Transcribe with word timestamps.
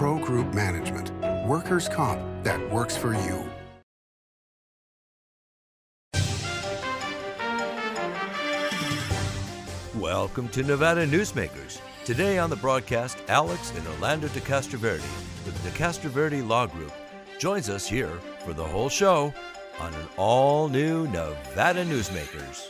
Pro 0.00 0.18
Group 0.18 0.54
Management. 0.54 1.12
Workers' 1.46 1.86
comp 1.86 2.22
that 2.42 2.58
works 2.72 2.96
for 2.96 3.12
you. 3.12 3.44
Welcome 9.94 10.48
to 10.48 10.62
Nevada 10.62 11.06
Newsmakers. 11.06 11.82
Today 12.06 12.38
on 12.38 12.48
the 12.48 12.56
broadcast, 12.56 13.18
Alex 13.28 13.74
and 13.76 13.86
Orlando 13.88 14.28
de 14.28 14.40
Castroverde 14.40 15.02
with 15.44 15.62
the 15.62 15.68
de 15.68 15.76
Castroverde 15.76 16.48
Law 16.48 16.66
Group 16.66 16.92
joins 17.38 17.68
us 17.68 17.86
here 17.86 18.18
for 18.42 18.54
the 18.54 18.64
whole 18.64 18.88
show 18.88 19.34
on 19.80 19.92
an 19.92 20.08
all-new 20.16 21.08
Nevada 21.08 21.84
Newsmakers. 21.84 22.68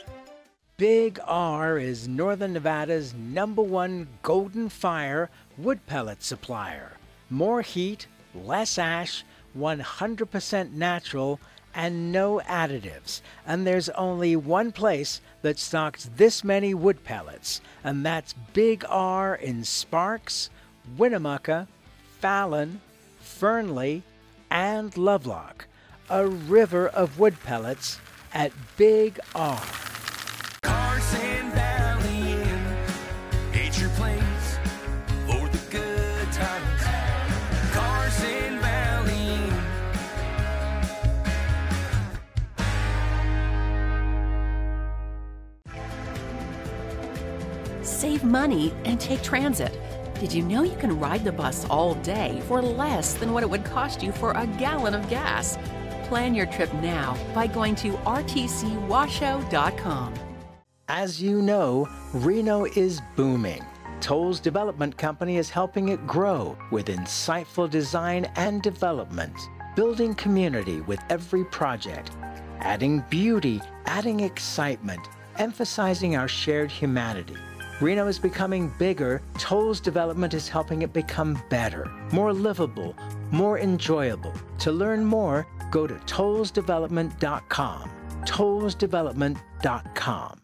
Big 0.77 1.21
R 1.29 1.79
is 1.79 2.09
Northern 2.09 2.55
Nevada's 2.55 3.15
number 3.15 3.63
one 3.63 4.09
golden 4.23 4.69
fire 4.69 5.31
wood 5.57 5.87
pellet 5.87 6.25
supplier. 6.25 6.97
More 7.31 7.63
heat, 7.63 8.07
less 8.35 8.77
ash, 8.77 9.25
100% 9.57 10.73
natural, 10.73 11.41
and 11.75 12.11
no 12.13 12.41
additives. 12.47 13.21
And 13.47 13.67
there's 13.67 13.89
only 13.91 14.37
one 14.37 14.73
place 14.73 15.21
that 15.43 15.59
stocks 15.59 16.11
this 16.17 16.43
many 16.43 16.75
wood 16.75 17.05
pellets, 17.05 17.61
and 17.85 18.05
that's 18.05 18.35
Big 18.53 18.85
R 18.89 19.35
in 19.35 19.65
Sparks, 19.65 20.51
Winnemucca, 20.97 21.69
Fallon, 22.19 22.81
Fernley, 23.21 24.03
and 24.51 24.97
Lovelock. 24.97 25.67
A 26.09 26.27
river 26.27 26.89
of 26.89 27.21
wood 27.21 27.37
pellets 27.45 28.01
at 28.35 28.53
Big 28.77 29.21
R. 29.35 29.63
money 48.31 48.73
and 48.85 49.01
take 49.01 49.23
transit. 49.23 49.77
Did 50.21 50.33
you 50.33 50.43
know 50.43 50.63
you 50.63 50.77
can 50.77 51.01
ride 51.01 51.25
the 51.25 51.33
bus 51.33 51.67
all 51.69 51.95
day 51.95 52.41
for 52.47 52.63
less 52.63 53.15
than 53.15 53.33
what 53.33 53.43
it 53.43 53.51
would 53.51 53.65
cost 53.65 54.03
you 54.03 54.13
for 54.13 54.31
a 54.33 54.47
gallon 54.47 54.95
of 54.95 55.09
gas? 55.09 55.59
Plan 56.09 56.35
your 56.35 56.47
trip 56.47 56.73
now 56.75 57.17
by 57.35 57.47
going 57.47 57.75
to 57.77 57.93
rtcwashoe.com. 57.93 60.15
As 60.89 61.23
you 61.23 61.41
know, 61.41 61.89
Reno 62.13 62.65
is 62.65 63.01
booming. 63.17 63.65
Tolles 64.01 64.41
Development 64.41 64.97
Company 64.97 65.37
is 65.37 65.49
helping 65.49 65.91
it 65.91 66.05
grow 66.07 66.59
with 66.71 66.87
insightful 66.87 67.71
design 67.71 68.25
and 68.37 68.63
development, 68.63 69.37
building 69.77 70.15
community 70.15 70.81
with 70.83 71.01
every 71.09 71.45
project, 71.45 72.11
adding 72.59 73.05
beauty, 73.09 73.61
adding 73.87 74.21
excitement, 74.21 75.07
emphasizing 75.39 76.17
our 76.17 76.29
shared 76.29 76.71
humanity. 76.71 77.37
Reno 77.81 78.09
is 78.09 78.19
becoming 78.19 78.69
bigger. 78.79 79.23
Tolles 79.39 79.81
Development 79.81 80.35
is 80.35 80.49
helping 80.49 80.83
it 80.83 80.93
become 80.93 81.41
better, 81.49 81.91
more 82.13 82.35
livable, 82.35 82.95
more 83.31 83.59
enjoyable. 83.59 84.35
To 84.59 84.71
learn 84.71 85.03
more, 85.05 85.47
go 85.71 85.87
to 85.87 85.95
tollesdevelopment.com. 85.95 87.91
Tollesdevelopment.com. 88.23 90.41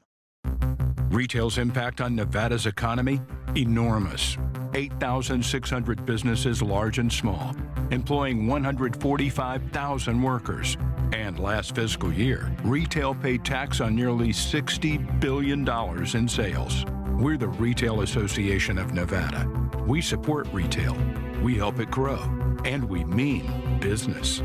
Retail's 1.11 1.59
impact 1.59 2.01
on 2.01 2.17
Nevada's 2.17 2.65
economy? 2.67 3.20
Enormous. 3.55 4.39
8,600 4.75 6.05
businesses, 6.05 6.61
large 6.62 6.98
and 6.98 7.12
small, 7.12 7.55
employing 7.91 8.47
145,000 8.47 10.23
workers. 10.23 10.77
And 11.12 11.39
last 11.39 11.75
fiscal 11.75 12.12
year, 12.12 12.53
retail 12.65 13.15
paid 13.15 13.45
tax 13.45 13.81
on 13.81 13.95
nearly 13.95 14.28
$60 14.28 15.21
billion 15.21 15.69
in 16.16 16.28
sales. 16.28 16.84
We're 17.19 17.37
the 17.38 17.49
Retail 17.49 18.03
Association 18.03 18.78
of 18.78 18.93
Nevada. 18.93 19.49
We 19.87 20.03
support 20.03 20.47
retail, 20.53 20.97
we 21.43 21.55
help 21.55 21.81
it 21.81 21.91
grow, 21.91 22.21
and 22.65 22.84
we 22.84 23.05
mean 23.05 23.78
business. 23.81 24.41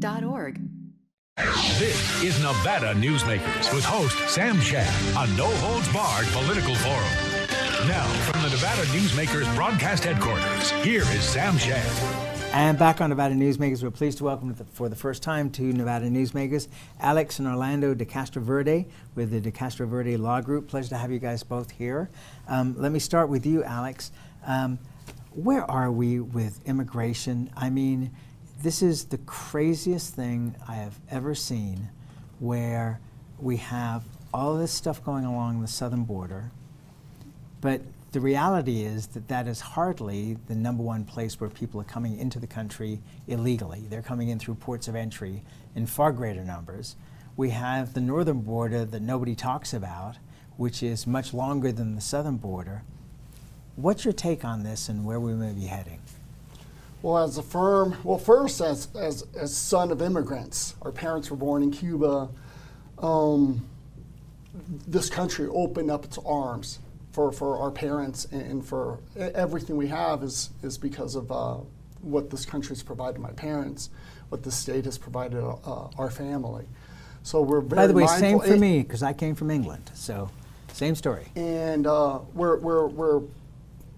ranv.org. 0.00 0.60
This 1.78 2.22
is 2.22 2.38
Nevada 2.42 2.94
Newsmakers 2.94 3.72
with 3.74 3.84
host 3.84 4.18
Sam 4.28 4.60
Shad 4.60 5.16
on 5.16 5.34
No 5.36 5.48
Holds 5.56 5.90
Barred 5.92 6.26
Political 6.28 6.74
Forum. 6.74 7.29
Now, 7.88 8.06
from 8.30 8.42
the 8.42 8.50
Nevada 8.50 8.82
Newsmakers 8.88 9.54
broadcast 9.54 10.04
headquarters, 10.04 10.70
here 10.84 11.00
is 11.00 11.24
Sam 11.24 11.56
Shad. 11.56 11.82
And 12.52 12.78
back 12.78 13.00
on 13.00 13.08
Nevada 13.08 13.34
Newsmakers, 13.34 13.82
we're 13.82 13.90
pleased 13.90 14.18
to 14.18 14.24
welcome 14.24 14.52
the, 14.52 14.64
for 14.64 14.90
the 14.90 14.96
first 14.96 15.22
time 15.22 15.48
to 15.52 15.62
Nevada 15.62 16.10
Newsmakers 16.10 16.68
Alex 17.00 17.38
and 17.38 17.48
Orlando 17.48 17.94
de 17.94 18.04
Castroverde 18.04 18.84
with 19.14 19.30
the 19.30 19.40
de 19.40 19.50
Castroverde 19.50 20.18
Law 20.18 20.42
Group. 20.42 20.68
Pleasure 20.68 20.90
to 20.90 20.98
have 20.98 21.10
you 21.10 21.18
guys 21.18 21.42
both 21.42 21.70
here. 21.70 22.10
Um, 22.48 22.74
let 22.76 22.92
me 22.92 22.98
start 22.98 23.30
with 23.30 23.46
you, 23.46 23.64
Alex. 23.64 24.12
Um, 24.46 24.78
where 25.32 25.68
are 25.70 25.90
we 25.90 26.20
with 26.20 26.60
immigration? 26.66 27.50
I 27.56 27.70
mean, 27.70 28.10
this 28.62 28.82
is 28.82 29.06
the 29.06 29.18
craziest 29.18 30.14
thing 30.14 30.54
I 30.68 30.74
have 30.74 31.00
ever 31.10 31.34
seen 31.34 31.88
where 32.40 33.00
we 33.38 33.56
have 33.56 34.04
all 34.34 34.58
this 34.58 34.70
stuff 34.70 35.02
going 35.02 35.24
along 35.24 35.62
the 35.62 35.68
southern 35.68 36.04
border, 36.04 36.50
but 37.60 37.82
the 38.12 38.20
reality 38.20 38.82
is 38.82 39.06
that 39.08 39.28
that 39.28 39.46
is 39.46 39.60
hardly 39.60 40.36
the 40.48 40.54
number 40.54 40.82
one 40.82 41.04
place 41.04 41.38
where 41.38 41.48
people 41.48 41.80
are 41.80 41.84
coming 41.84 42.18
into 42.18 42.40
the 42.40 42.46
country 42.46 43.00
illegally. 43.28 43.84
They're 43.88 44.02
coming 44.02 44.30
in 44.30 44.38
through 44.38 44.56
ports 44.56 44.88
of 44.88 44.96
entry 44.96 45.42
in 45.76 45.86
far 45.86 46.10
greater 46.10 46.44
numbers. 46.44 46.96
We 47.36 47.50
have 47.50 47.94
the 47.94 48.00
northern 48.00 48.40
border 48.40 48.84
that 48.84 49.00
nobody 49.00 49.36
talks 49.36 49.72
about, 49.72 50.16
which 50.56 50.82
is 50.82 51.06
much 51.06 51.32
longer 51.32 51.70
than 51.70 51.94
the 51.94 52.00
southern 52.00 52.36
border. 52.36 52.82
What's 53.76 54.04
your 54.04 54.12
take 54.12 54.44
on 54.44 54.64
this 54.64 54.88
and 54.88 55.04
where 55.04 55.20
we 55.20 55.34
may 55.34 55.52
be 55.52 55.66
heading? 55.66 56.00
Well, 57.02 57.18
as 57.18 57.38
a 57.38 57.42
firm, 57.42 57.96
well, 58.02 58.18
first, 58.18 58.60
as, 58.60 58.88
as, 58.94 59.24
as 59.38 59.56
son 59.56 59.90
of 59.90 60.02
immigrants, 60.02 60.74
our 60.82 60.92
parents 60.92 61.30
were 61.30 61.36
born 61.36 61.62
in 61.62 61.70
Cuba. 61.70 62.28
Um, 62.98 63.66
this 64.86 65.08
country 65.08 65.46
opened 65.46 65.90
up 65.90 66.04
its 66.04 66.18
arms 66.26 66.80
for, 67.12 67.32
for 67.32 67.58
our 67.58 67.70
parents 67.70 68.24
and 68.26 68.64
for 68.64 69.00
everything 69.16 69.76
we 69.76 69.88
have 69.88 70.22
is, 70.22 70.50
is 70.62 70.78
because 70.78 71.14
of 71.16 71.30
uh, 71.32 71.56
what 72.02 72.30
this 72.30 72.44
country 72.46 72.70
has 72.70 72.82
provided 72.82 73.20
my 73.20 73.32
parents, 73.32 73.90
what 74.28 74.42
the 74.42 74.50
state 74.50 74.84
has 74.84 74.96
provided 74.98 75.42
uh, 75.42 75.88
our 75.98 76.10
family. 76.10 76.66
So 77.22 77.42
we're 77.42 77.60
very 77.60 77.82
By 77.82 77.86
the 77.86 77.94
way, 77.94 78.04
mindful- 78.04 78.40
same 78.40 78.40
for 78.40 78.56
me 78.58 78.82
because 78.82 79.02
I 79.02 79.12
came 79.12 79.34
from 79.34 79.50
England. 79.50 79.90
So, 79.94 80.30
same 80.72 80.94
story. 80.94 81.26
and 81.36 81.86
uh, 81.86 82.20
we're, 82.32 82.58
we're, 82.58 82.86
we're 82.86 83.22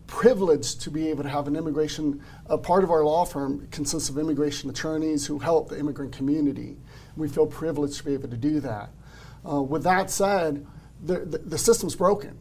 privileged 0.07 0.81
to 0.83 0.91
be 0.91 1.09
able 1.09 1.23
to 1.23 1.29
have 1.29 1.47
an 1.47 1.55
immigration. 1.57 2.21
A 2.47 2.59
part 2.59 2.83
of 2.83 2.91
our 2.91 3.05
law 3.05 3.25
firm 3.25 3.69
consists 3.71 4.09
of 4.09 4.19
immigration 4.19 4.69
attorneys 4.69 5.27
who 5.27 5.39
help 5.39 5.69
the 5.69 5.79
immigrant 5.79 6.13
community. 6.13 6.77
We 7.17 7.29
feel 7.29 7.47
privileged 7.47 7.99
to 7.99 8.05
be 8.05 8.15
able 8.15 8.29
to 8.29 8.37
do 8.37 8.61
that. 8.61 8.91
Uh, 9.49 9.63
with 9.63 9.85
that 9.85 10.11
said, 10.11 10.67
the, 11.05 11.21
the, 11.21 11.39
the 11.39 11.59
system's 11.59 11.95
broken. 11.95 12.37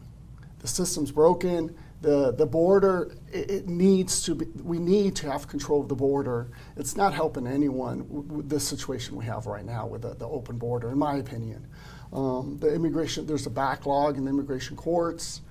The 0.62 0.68
system's 0.68 1.12
broken. 1.12 1.76
The, 2.00 2.32
the 2.32 2.46
border, 2.46 3.14
it, 3.32 3.50
it 3.50 3.68
needs 3.68 4.24
to 4.24 4.34
be, 4.34 4.46
we 4.62 4.78
need 4.78 5.14
to 5.16 5.30
have 5.30 5.46
control 5.46 5.82
of 5.82 5.88
the 5.88 5.94
border. 5.94 6.48
It's 6.76 6.96
not 6.96 7.14
helping 7.14 7.46
anyone 7.46 8.06
with 8.08 8.48
this 8.48 8.66
situation 8.66 9.14
we 9.14 9.24
have 9.26 9.46
right 9.46 9.64
now 9.64 9.86
with 9.86 10.02
the, 10.02 10.14
the 10.14 10.26
open 10.26 10.58
border, 10.58 10.90
in 10.90 10.98
my 10.98 11.16
opinion. 11.16 11.66
Um, 12.12 12.58
the 12.58 12.74
immigration, 12.74 13.26
there's 13.26 13.46
a 13.46 13.50
backlog 13.50 14.16
in 14.16 14.24
the 14.24 14.30
immigration 14.30 14.76
courts. 14.76 15.42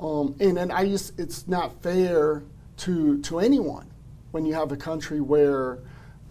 Um, 0.00 0.34
and 0.40 0.58
and 0.58 0.72
I 0.72 0.86
just, 0.86 1.18
it's 1.18 1.48
not 1.48 1.82
fair 1.82 2.42
to, 2.78 3.20
to 3.22 3.38
anyone 3.38 3.90
when 4.32 4.44
you 4.44 4.52
have 4.54 4.72
a 4.72 4.76
country 4.76 5.20
where 5.20 5.78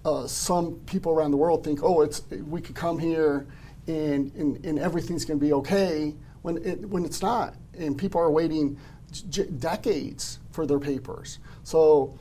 uh, 0.06 0.28
some 0.28 0.76
people 0.86 1.14
around 1.14 1.32
the 1.32 1.38
world 1.38 1.64
think, 1.64 1.82
oh, 1.82 2.02
it's, 2.02 2.24
we 2.48 2.62
could 2.62 2.76
come 2.76 3.00
here 3.00 3.48
and, 3.88 4.34
and, 4.36 4.66
and 4.66 4.78
everything's 4.78 5.26
going 5.26 5.40
to 5.40 5.46
be 5.46 5.54
okay 5.54 6.14
when, 6.42 6.58
it, 6.58 6.88
when 6.90 7.06
it's 7.06 7.22
not. 7.22 7.56
And 7.78 7.98
people 7.98 8.22
are 8.22 8.32
waiting 8.32 8.78
decades 9.60 10.40
for 10.52 10.66
their 10.66 10.80
papers. 10.80 11.40
So 11.64 12.18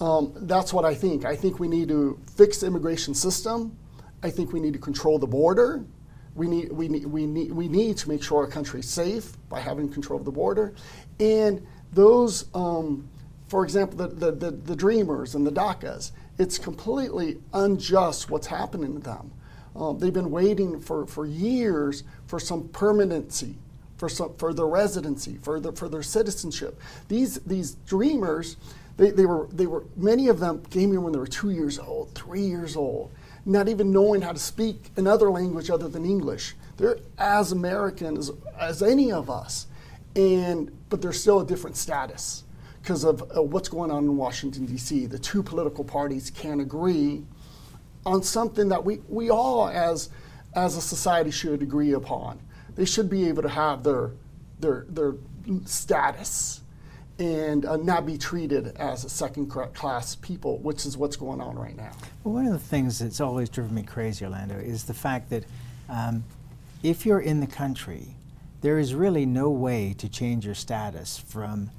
um, 0.00 0.32
that's 0.36 0.72
what 0.72 0.84
I 0.84 0.94
think. 0.94 1.24
I 1.24 1.36
think 1.36 1.60
we 1.60 1.68
need 1.68 1.88
to 1.88 2.18
fix 2.36 2.60
the 2.60 2.66
immigration 2.66 3.14
system. 3.14 3.76
I 4.22 4.30
think 4.30 4.52
we 4.52 4.60
need 4.60 4.72
to 4.72 4.78
control 4.78 5.18
the 5.18 5.26
border. 5.26 5.84
We 6.34 6.48
need, 6.48 6.72
we, 6.72 6.88
need, 6.88 7.06
we, 7.06 7.26
need, 7.26 7.52
we 7.52 7.68
need 7.68 7.96
to 7.98 8.08
make 8.08 8.22
sure 8.22 8.38
our 8.38 8.46
country 8.46 8.80
is 8.80 8.88
safe 8.88 9.36
by 9.48 9.60
having 9.60 9.88
control 9.88 10.18
of 10.18 10.24
the 10.24 10.32
border. 10.32 10.74
And 11.20 11.64
those, 11.92 12.46
um, 12.54 13.08
for 13.48 13.62
example, 13.64 13.96
the, 13.96 14.08
the, 14.08 14.32
the, 14.32 14.50
the 14.50 14.74
Dreamers 14.76 15.34
and 15.34 15.46
the 15.46 15.52
DACAs, 15.52 16.10
it's 16.38 16.58
completely 16.58 17.38
unjust 17.52 18.30
what's 18.30 18.48
happening 18.48 18.94
to 18.94 19.00
them. 19.00 19.30
Um, 19.76 19.98
they've 19.98 20.12
been 20.12 20.30
waiting 20.30 20.80
for, 20.80 21.06
for 21.06 21.26
years 21.26 22.02
for 22.26 22.40
some 22.40 22.68
permanency 22.68 23.56
for 24.08 24.14
some, 24.14 24.56
their 24.56 24.66
residency, 24.66 25.38
for 25.38 25.60
their 25.60 26.02
citizenship. 26.02 26.80
These 27.08 27.36
these 27.40 27.72
dreamers, 27.86 28.56
they, 28.96 29.10
they 29.10 29.26
were 29.26 29.48
they 29.52 29.66
were 29.66 29.84
many 29.96 30.28
of 30.28 30.40
them 30.40 30.62
came 30.66 30.90
here 30.90 31.00
when 31.00 31.12
they 31.12 31.18
were 31.18 31.26
two 31.26 31.50
years 31.50 31.78
old, 31.78 32.14
three 32.14 32.42
years 32.42 32.76
old, 32.76 33.10
not 33.46 33.68
even 33.68 33.90
knowing 33.90 34.20
how 34.20 34.32
to 34.32 34.38
speak 34.38 34.90
another 34.96 35.30
language 35.30 35.70
other 35.70 35.88
than 35.88 36.04
English. 36.04 36.54
They're 36.76 36.98
as 37.18 37.52
American 37.52 38.16
as, 38.16 38.30
as 38.58 38.82
any 38.82 39.12
of 39.12 39.30
us, 39.30 39.66
and 40.16 40.70
but 40.90 41.00
they're 41.00 41.12
still 41.12 41.40
a 41.40 41.46
different 41.46 41.76
status 41.76 42.44
because 42.82 43.04
of 43.04 43.22
uh, 43.34 43.42
what's 43.42 43.68
going 43.68 43.90
on 43.90 44.04
in 44.04 44.16
Washington 44.16 44.66
D.C. 44.66 45.06
The 45.06 45.18
two 45.18 45.42
political 45.42 45.84
parties 45.84 46.30
can't 46.30 46.60
agree 46.60 47.22
on 48.04 48.22
something 48.22 48.68
that 48.68 48.84
we, 48.84 49.00
we 49.08 49.30
all 49.30 49.68
as 49.68 50.10
as 50.54 50.76
a 50.76 50.80
society 50.82 51.30
should 51.30 51.62
agree 51.62 51.92
upon. 51.92 52.38
They 52.74 52.84
should 52.84 53.08
be 53.08 53.28
able 53.28 53.42
to 53.42 53.48
have 53.48 53.82
their 53.82 54.10
their 54.58 54.86
their 54.88 55.14
status 55.64 56.60
and 57.18 57.64
uh, 57.64 57.76
not 57.76 58.06
be 58.06 58.18
treated 58.18 58.76
as 58.76 59.04
a 59.04 59.08
second 59.08 59.46
class 59.48 60.16
people, 60.16 60.58
which 60.58 60.84
is 60.84 60.96
what's 60.96 61.16
going 61.16 61.40
on 61.40 61.56
right 61.56 61.76
now. 61.76 61.92
Well, 62.24 62.34
one 62.34 62.46
of 62.46 62.52
the 62.52 62.58
things 62.58 62.98
that's 62.98 63.20
always 63.20 63.48
driven 63.48 63.74
me 63.74 63.84
crazy, 63.84 64.24
Orlando, 64.24 64.56
is 64.56 64.84
the 64.84 64.94
fact 64.94 65.30
that 65.30 65.44
um, 65.88 66.24
if 66.82 67.06
you're 67.06 67.20
in 67.20 67.38
the 67.38 67.46
country, 67.46 68.16
there 68.62 68.78
is 68.78 68.94
really 68.94 69.26
no 69.26 69.48
way 69.48 69.94
to 69.98 70.08
change 70.08 70.44
your 70.44 70.56
status 70.56 71.18
from 71.18 71.70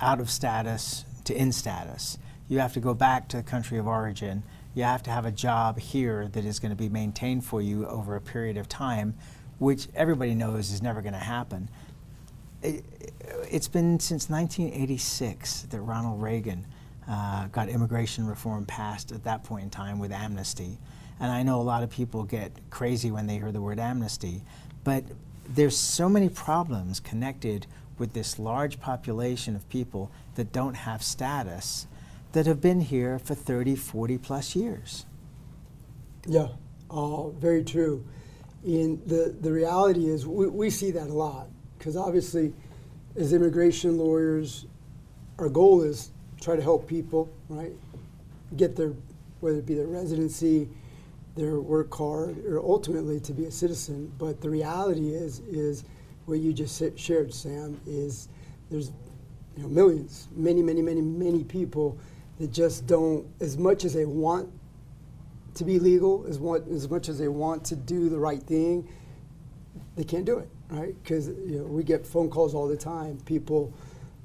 out 0.00 0.20
of 0.20 0.30
status 0.30 1.04
to 1.24 1.36
in 1.36 1.52
status. 1.52 2.16
You 2.48 2.60
have 2.60 2.72
to 2.72 2.80
go 2.80 2.94
back 2.94 3.28
to 3.28 3.36
the 3.36 3.42
country 3.42 3.76
of 3.76 3.86
origin. 3.86 4.42
You 4.74 4.84
have 4.84 5.02
to 5.02 5.10
have 5.10 5.26
a 5.26 5.32
job 5.32 5.78
here 5.78 6.28
that 6.28 6.44
is 6.44 6.58
going 6.60 6.70
to 6.70 6.76
be 6.76 6.88
maintained 6.88 7.44
for 7.44 7.60
you 7.60 7.86
over 7.86 8.16
a 8.16 8.20
period 8.20 8.56
of 8.56 8.68
time, 8.68 9.14
which 9.58 9.88
everybody 9.94 10.34
knows 10.34 10.70
is 10.72 10.82
never 10.82 11.02
going 11.02 11.14
to 11.14 11.18
happen. 11.18 11.68
It, 12.62 12.84
it's 13.50 13.68
been 13.68 14.00
since 14.00 14.28
1986 14.28 15.62
that 15.62 15.80
Ronald 15.80 16.22
Reagan 16.22 16.66
uh, 17.08 17.46
got 17.48 17.68
immigration 17.68 18.26
reform 18.26 18.66
passed 18.66 19.12
at 19.12 19.24
that 19.24 19.44
point 19.44 19.64
in 19.64 19.70
time 19.70 19.98
with 19.98 20.12
amnesty. 20.12 20.78
And 21.20 21.32
I 21.32 21.42
know 21.42 21.60
a 21.60 21.62
lot 21.62 21.82
of 21.82 21.90
people 21.90 22.22
get 22.24 22.52
crazy 22.70 23.10
when 23.10 23.26
they 23.26 23.36
hear 23.38 23.50
the 23.50 23.60
word 23.60 23.78
amnesty, 23.78 24.42
but 24.84 25.04
there's 25.48 25.76
so 25.76 26.08
many 26.08 26.28
problems 26.28 27.00
connected 27.00 27.66
with 27.98 28.12
this 28.12 28.38
large 28.38 28.78
population 28.78 29.56
of 29.56 29.68
people 29.68 30.10
that 30.36 30.52
don't 30.52 30.74
have 30.74 31.02
status 31.02 31.86
that 32.32 32.46
have 32.46 32.60
been 32.60 32.80
here 32.80 33.18
for 33.18 33.34
30, 33.34 33.74
40 33.74 34.18
plus 34.18 34.54
years. 34.54 35.06
Yeah, 36.26 36.48
uh, 36.90 37.28
very 37.28 37.64
true. 37.64 38.04
And 38.64 39.00
the, 39.06 39.34
the 39.40 39.52
reality 39.52 40.06
is, 40.06 40.26
we, 40.26 40.48
we 40.48 40.70
see 40.70 40.90
that 40.92 41.08
a 41.08 41.12
lot 41.12 41.48
because 41.78 41.96
obviously, 41.96 42.52
as 43.16 43.32
immigration 43.32 43.98
lawyers, 43.98 44.66
our 45.38 45.48
goal 45.48 45.82
is 45.82 46.10
try 46.40 46.56
to 46.56 46.62
help 46.62 46.88
people, 46.88 47.30
right? 47.48 47.72
Get 48.56 48.76
their, 48.76 48.92
whether 49.40 49.58
it 49.58 49.66
be 49.66 49.74
their 49.74 49.86
residency, 49.86 50.68
their 51.36 51.60
work 51.60 51.90
card, 51.90 52.44
or 52.46 52.58
ultimately 52.58 53.20
to 53.20 53.32
be 53.32 53.44
a 53.44 53.50
citizen. 53.50 54.12
But 54.18 54.40
the 54.40 54.50
reality 54.50 55.10
is, 55.14 55.40
is 55.40 55.84
what 56.26 56.40
you 56.40 56.52
just 56.52 56.82
shared, 56.98 57.32
Sam, 57.32 57.80
is 57.86 58.28
there's 58.70 58.90
you 59.56 59.62
know, 59.62 59.68
millions, 59.68 60.28
many, 60.34 60.62
many, 60.62 60.82
many, 60.82 61.00
many 61.00 61.44
people 61.44 61.96
that 62.38 62.52
just 62.52 62.86
don't, 62.86 63.26
as 63.40 63.56
much 63.56 63.84
as 63.84 63.94
they 63.94 64.04
want 64.04 64.48
to 65.58 65.64
be 65.64 65.78
legal, 65.78 66.24
as, 66.28 66.40
as 66.70 66.88
much 66.88 67.08
as 67.08 67.18
they 67.18 67.28
want 67.28 67.64
to 67.66 67.76
do 67.76 68.08
the 68.08 68.18
right 68.18 68.42
thing, 68.42 68.88
they 69.96 70.04
can't 70.04 70.24
do 70.24 70.38
it, 70.38 70.48
right? 70.70 70.94
Because 71.02 71.28
you 71.28 71.58
know, 71.58 71.64
we 71.64 71.82
get 71.82 72.06
phone 72.06 72.30
calls 72.30 72.54
all 72.54 72.68
the 72.68 72.76
time. 72.76 73.18
People 73.26 73.72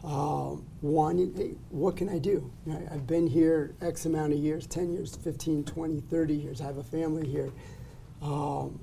um, 0.03 0.65
wanting, 0.81 1.33
hey, 1.35 1.55
what 1.69 1.97
can 1.97 2.09
I 2.09 2.19
do? 2.19 2.51
I've 2.91 3.07
been 3.07 3.25
here 3.25 3.73
X 3.81 4.05
amount 4.05 4.33
of 4.33 4.39
years 4.39 4.67
10 4.67 4.91
years, 4.93 5.15
15, 5.15 5.63
20, 5.63 5.99
30 6.01 6.33
years. 6.33 6.61
I 6.61 6.65
have 6.65 6.77
a 6.77 6.83
family 6.83 7.27
here. 7.27 7.51
Um, 8.21 8.79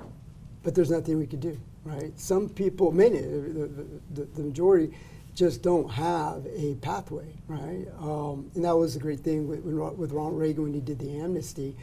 but 0.63 0.75
there's 0.75 0.91
nothing 0.91 1.19
we 1.19 1.27
could 1.27 1.41
do, 1.41 1.59
right? 1.85 2.19
Some 2.19 2.49
people, 2.49 2.93
many, 2.93 3.21
the, 3.21 3.89
the, 4.13 4.25
the 4.25 4.43
majority, 4.43 4.95
just 5.35 5.63
don't 5.63 5.89
have 5.91 6.45
a 6.47 6.75
pathway, 6.83 7.33
right? 7.49 7.87
Um, 8.01 8.51
and 8.55 8.65
that 8.65 8.77
was 8.77 8.95
the 8.95 9.01
great 9.01 9.21
thing 9.21 9.49
with, 9.49 9.61
with 9.63 10.13
Ronald 10.13 10.39
Reagan 10.39 10.65
when 10.65 10.75
he 10.75 10.81
did 10.81 10.99
the 10.99 11.19
amnesty. 11.19 11.77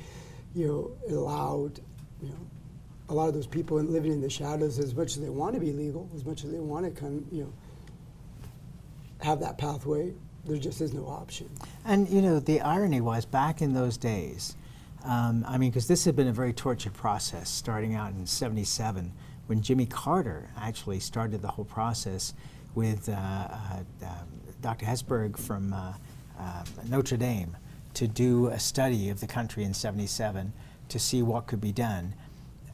You 0.57 0.67
know, 1.07 1.15
allowed, 1.15 1.79
you 2.21 2.29
know, 2.29 2.47
a 3.09 3.13
lot 3.13 3.27
of 3.27 3.35
those 3.35 3.45
people 3.45 3.77
living 3.77 4.11
in 4.11 4.21
the 4.21 4.29
shadows 4.29 4.79
as 4.79 4.95
much 4.95 5.15
as 5.15 5.21
they 5.21 5.29
want 5.29 5.53
to 5.53 5.59
be 5.59 5.71
legal, 5.71 6.09
as 6.15 6.25
much 6.25 6.43
as 6.43 6.51
they 6.51 6.59
want 6.59 6.83
to 6.83 6.99
come, 6.99 7.25
you 7.31 7.43
know, 7.43 7.53
have 9.21 9.39
that 9.41 9.59
pathway. 9.59 10.13
There 10.45 10.57
just 10.57 10.81
is 10.81 10.93
no 10.93 11.05
option. 11.05 11.47
And 11.85 12.09
you 12.09 12.21
know, 12.21 12.39
the 12.39 12.61
irony 12.61 13.01
was 13.01 13.23
back 13.25 13.61
in 13.61 13.73
those 13.73 13.97
days. 13.97 14.55
Um, 15.05 15.45
I 15.47 15.59
mean, 15.59 15.69
because 15.69 15.87
this 15.87 16.05
had 16.05 16.15
been 16.15 16.27
a 16.27 16.33
very 16.33 16.53
tortured 16.53 16.93
process, 16.93 17.49
starting 17.49 17.93
out 17.93 18.13
in 18.13 18.25
'77 18.25 19.13
when 19.45 19.61
Jimmy 19.61 19.85
Carter 19.85 20.49
actually 20.57 20.99
started 20.99 21.41
the 21.41 21.47
whole 21.47 21.65
process 21.65 22.33
with 22.75 23.09
uh, 23.09 23.13
uh, 23.13 23.83
um, 24.03 24.27
Dr. 24.61 24.85
Hesburgh 24.85 25.37
from 25.37 25.73
uh, 25.73 25.93
um, 26.39 26.63
Notre 26.89 27.17
Dame 27.17 27.55
to 27.97 28.07
do 28.07 28.47
a 28.47 28.59
study 28.59 29.09
of 29.09 29.19
the 29.19 29.27
country 29.27 29.63
in 29.63 29.73
'77 29.73 30.53
to 30.89 30.99
see 30.99 31.21
what 31.21 31.47
could 31.47 31.61
be 31.61 31.71
done. 31.71 32.13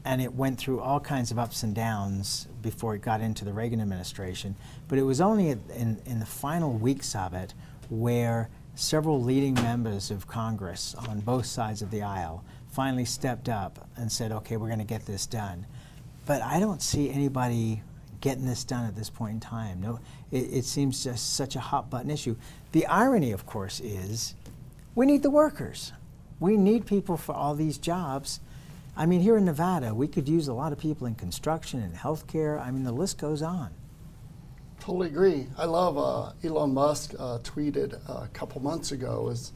And 0.06 0.22
it 0.22 0.34
went 0.34 0.60
through 0.60 0.81
all 0.81 1.00
kinds 1.00 1.31
of 1.31 1.40
ups 1.40 1.64
and 1.64 1.74
downs 1.74 2.50
before 2.62 2.94
it 2.94 3.02
got 3.02 3.22
into 3.22 3.46
the 3.46 3.54
Reagan 3.54 3.80
administration. 3.80 4.56
But 4.90 5.00
it 5.00 5.04
was 5.04 5.22
only 5.22 5.50
in, 5.50 6.02
in 6.06 6.20
the 6.20 6.25
final 6.25 6.74
weeks 6.74 7.16
of 7.16 7.34
it 7.34 7.54
where 7.90 8.50
several 8.75 9.22
leading 9.22 9.54
members 9.54 10.12
of 10.12 10.28
Congress 10.28 10.94
on 11.08 11.22
both 11.22 11.46
sides 11.46 11.81
of 11.81 11.90
the 11.90 12.02
aisle 12.02 12.44
finally 12.70 13.06
stepped 13.06 13.48
up 13.48 13.88
and 13.96 14.12
said, 14.12 14.34
okay, 14.34 14.58
we're 14.58 14.68
going 14.68 14.80
to 14.80 14.86
get 14.86 15.06
this 15.06 15.25
done. 15.25 15.66
But 16.25 16.42
I 16.42 16.60
don't 16.60 16.81
see 16.81 17.10
anybody 17.10 17.81
getting 18.20 18.46
this 18.46 18.64
done 18.64 18.86
at 18.86 18.96
this 18.96 19.10
point 19.10 19.34
in 19.36 19.40
time. 19.40 19.81
No, 19.81 20.00
it, 20.31 20.50
it 20.52 20.66
seems 20.66 21.04
just 21.04 21.36
such 21.36 21.56
a 21.56 21.60
hot 21.60 21.90
button 21.90 22.10
issue. 22.10 22.36
The 22.72 22.86
irony, 22.88 23.31
of 23.31 23.46
course, 23.46 23.80
is 23.80 24.34
we 24.95 25.06
need 25.06 25.24
the 25.24 25.30
workers. 25.30 25.94
We 26.40 26.57
need 26.57 26.86
people 26.86 27.18
for 27.18 27.34
all 27.34 27.56
these 27.56 27.78
jobs. 27.78 28.40
I 28.95 29.06
mean, 29.06 29.22
here 29.22 29.38
in 29.38 29.45
Nevada, 29.45 29.94
we 29.94 30.07
could 30.07 30.28
use 30.28 30.48
a 30.48 30.54
lot 30.54 30.72
of 30.72 30.80
people 30.80 31.07
in 31.07 31.16
construction 31.16 31.81
and 31.81 31.95
healthcare. 31.95 32.62
I 32.62 32.69
mean, 32.72 32.84
the 32.84 32.92
list 32.92 33.18
goes 33.18 33.42
on. 33.42 33.72
Totally 34.80 35.07
agree. 35.07 35.48
I 35.57 35.66
love 35.66 35.98
uh, 35.98 36.34
Elon 36.44 36.74
Musk 36.74 37.13
uh, 37.18 37.40
tweeted 37.40 37.94
a 38.07 38.27
couple 38.34 38.62
months 38.62 38.91
ago 38.91 39.29
is 39.29 39.53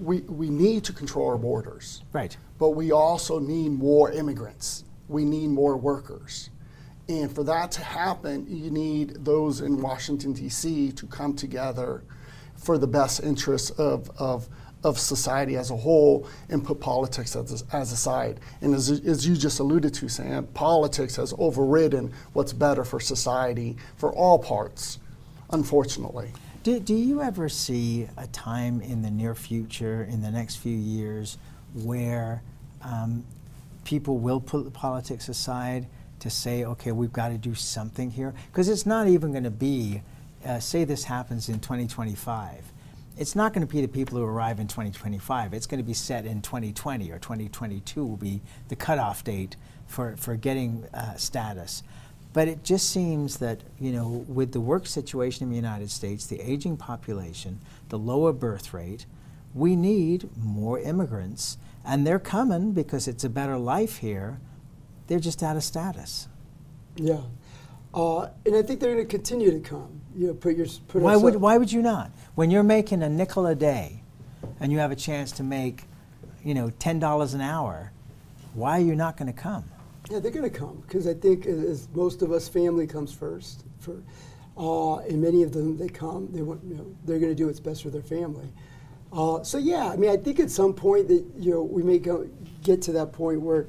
we, 0.00 0.20
we 0.22 0.50
need 0.50 0.84
to 0.84 0.92
control 0.92 1.28
our 1.28 1.38
borders. 1.38 2.02
Right. 2.12 2.36
But 2.58 2.70
we 2.70 2.92
also 2.92 3.38
need 3.38 3.70
more 3.70 4.10
immigrants. 4.10 4.84
We 5.08 5.24
need 5.24 5.48
more 5.48 5.76
workers. 5.76 6.50
And 7.08 7.32
for 7.32 7.44
that 7.44 7.70
to 7.72 7.82
happen, 7.82 8.46
you 8.48 8.70
need 8.70 9.24
those 9.24 9.60
in 9.60 9.80
Washington, 9.80 10.32
D.C. 10.32 10.90
to 10.92 11.06
come 11.06 11.34
together 11.34 12.02
for 12.56 12.78
the 12.78 12.86
best 12.86 13.22
interests 13.22 13.70
of, 13.70 14.10
of, 14.18 14.48
of 14.86 15.00
society 15.00 15.56
as 15.56 15.72
a 15.72 15.76
whole 15.76 16.28
and 16.48 16.64
put 16.64 16.78
politics 16.78 17.34
as, 17.34 17.64
as 17.72 17.92
aside. 17.92 18.38
And 18.60 18.72
as, 18.72 18.88
as 18.88 19.26
you 19.26 19.34
just 19.34 19.58
alluded 19.58 19.92
to, 19.94 20.08
Sam, 20.08 20.46
politics 20.54 21.16
has 21.16 21.34
overridden 21.38 22.12
what's 22.34 22.52
better 22.52 22.84
for 22.84 23.00
society 23.00 23.76
for 23.96 24.12
all 24.12 24.38
parts, 24.38 25.00
unfortunately. 25.50 26.30
Do, 26.62 26.78
do 26.78 26.94
you 26.94 27.20
ever 27.20 27.48
see 27.48 28.06
a 28.16 28.28
time 28.28 28.80
in 28.80 29.02
the 29.02 29.10
near 29.10 29.34
future, 29.34 30.04
in 30.08 30.22
the 30.22 30.30
next 30.30 30.56
few 30.56 30.76
years, 30.76 31.36
where 31.74 32.42
um, 32.82 33.24
people 33.84 34.18
will 34.18 34.40
put 34.40 34.72
politics 34.72 35.28
aside 35.28 35.86
to 36.20 36.30
say, 36.30 36.64
okay, 36.64 36.92
we've 36.92 37.12
got 37.12 37.30
to 37.30 37.38
do 37.38 37.56
something 37.56 38.08
here? 38.08 38.34
Because 38.52 38.68
it's 38.68 38.86
not 38.86 39.08
even 39.08 39.32
going 39.32 39.44
to 39.44 39.50
be, 39.50 40.02
uh, 40.44 40.60
say 40.60 40.84
this 40.84 41.02
happens 41.02 41.48
in 41.48 41.58
2025. 41.58 42.72
It's 43.16 43.34
not 43.34 43.54
going 43.54 43.66
to 43.66 43.72
be 43.72 43.80
the 43.80 43.88
people 43.88 44.18
who 44.18 44.24
arrive 44.24 44.60
in 44.60 44.66
2025. 44.66 45.54
It's 45.54 45.66
going 45.66 45.78
to 45.78 45.86
be 45.86 45.94
set 45.94 46.26
in 46.26 46.42
2020 46.42 47.10
or 47.10 47.18
2022 47.18 48.04
will 48.04 48.16
be 48.16 48.42
the 48.68 48.76
cutoff 48.76 49.24
date 49.24 49.56
for, 49.86 50.16
for 50.16 50.36
getting 50.36 50.84
uh, 50.92 51.14
status. 51.14 51.82
But 52.34 52.48
it 52.48 52.62
just 52.62 52.90
seems 52.90 53.38
that, 53.38 53.62
you 53.80 53.92
know, 53.92 54.26
with 54.28 54.52
the 54.52 54.60
work 54.60 54.86
situation 54.86 55.44
in 55.44 55.50
the 55.50 55.56
United 55.56 55.90
States, 55.90 56.26
the 56.26 56.38
aging 56.40 56.76
population, 56.76 57.60
the 57.88 57.98
lower 57.98 58.34
birth 58.34 58.74
rate, 58.74 59.06
we 59.54 59.74
need 59.74 60.28
more 60.36 60.78
immigrants. 60.78 61.56
And 61.82 62.06
they're 62.06 62.18
coming 62.18 62.72
because 62.72 63.08
it's 63.08 63.24
a 63.24 63.30
better 63.30 63.56
life 63.56 63.98
here. 63.98 64.38
They're 65.06 65.20
just 65.20 65.42
out 65.42 65.56
of 65.56 65.64
status. 65.64 66.28
Yeah. 66.96 67.22
Uh, 67.94 68.28
and 68.44 68.54
I 68.54 68.60
think 68.60 68.80
they're 68.80 68.92
going 68.92 69.06
to 69.06 69.10
continue 69.10 69.50
to 69.50 69.60
come. 69.60 70.02
You 70.16 70.28
know, 70.28 70.34
put 70.34 70.56
your 70.56 70.66
put 70.88 71.02
Why 71.02 71.16
would, 71.16 71.36
why 71.36 71.58
would 71.58 71.70
you 71.70 71.82
not? 71.82 72.10
When 72.34 72.50
you're 72.50 72.62
making 72.62 73.02
a 73.02 73.08
nickel 73.08 73.46
a 73.46 73.54
day 73.54 74.02
and 74.60 74.72
you 74.72 74.78
have 74.78 74.90
a 74.90 74.96
chance 74.96 75.30
to 75.32 75.42
make, 75.42 75.84
you 76.42 76.54
know, 76.54 76.70
$10 76.78 77.34
an 77.34 77.40
hour, 77.40 77.92
why 78.54 78.78
are 78.78 78.82
you 78.82 78.94
not 78.94 79.16
going 79.16 79.32
to 79.32 79.38
come? 79.38 79.64
Yeah, 80.10 80.20
they're 80.20 80.30
going 80.30 80.50
to 80.50 80.58
come 80.58 80.82
because 80.86 81.06
I 81.06 81.14
think 81.14 81.46
as, 81.46 81.62
as 81.62 81.88
most 81.92 82.22
of 82.22 82.32
us, 82.32 82.48
family 82.48 82.86
comes 82.86 83.12
first. 83.12 83.64
For 83.80 83.96
uh, 84.56 84.98
and 85.00 85.20
many 85.20 85.42
of 85.42 85.52
them, 85.52 85.76
they 85.76 85.88
come. 85.88 86.28
They 86.32 86.40
want, 86.40 86.62
you 86.64 86.76
know, 86.76 86.86
they're 87.04 87.18
going 87.18 87.32
to 87.32 87.36
do 87.36 87.46
what's 87.46 87.60
best 87.60 87.82
for 87.82 87.90
their 87.90 88.02
family. 88.02 88.48
Uh, 89.12 89.42
so 89.42 89.58
yeah, 89.58 89.90
I 89.90 89.96
mean, 89.96 90.10
I 90.10 90.16
think 90.16 90.40
at 90.40 90.50
some 90.50 90.72
point 90.72 91.08
that 91.08 91.24
you 91.38 91.50
know 91.50 91.62
we 91.62 91.82
may 91.82 91.98
go, 91.98 92.28
get 92.62 92.82
to 92.82 92.92
that 92.92 93.12
point 93.12 93.40
where 93.40 93.66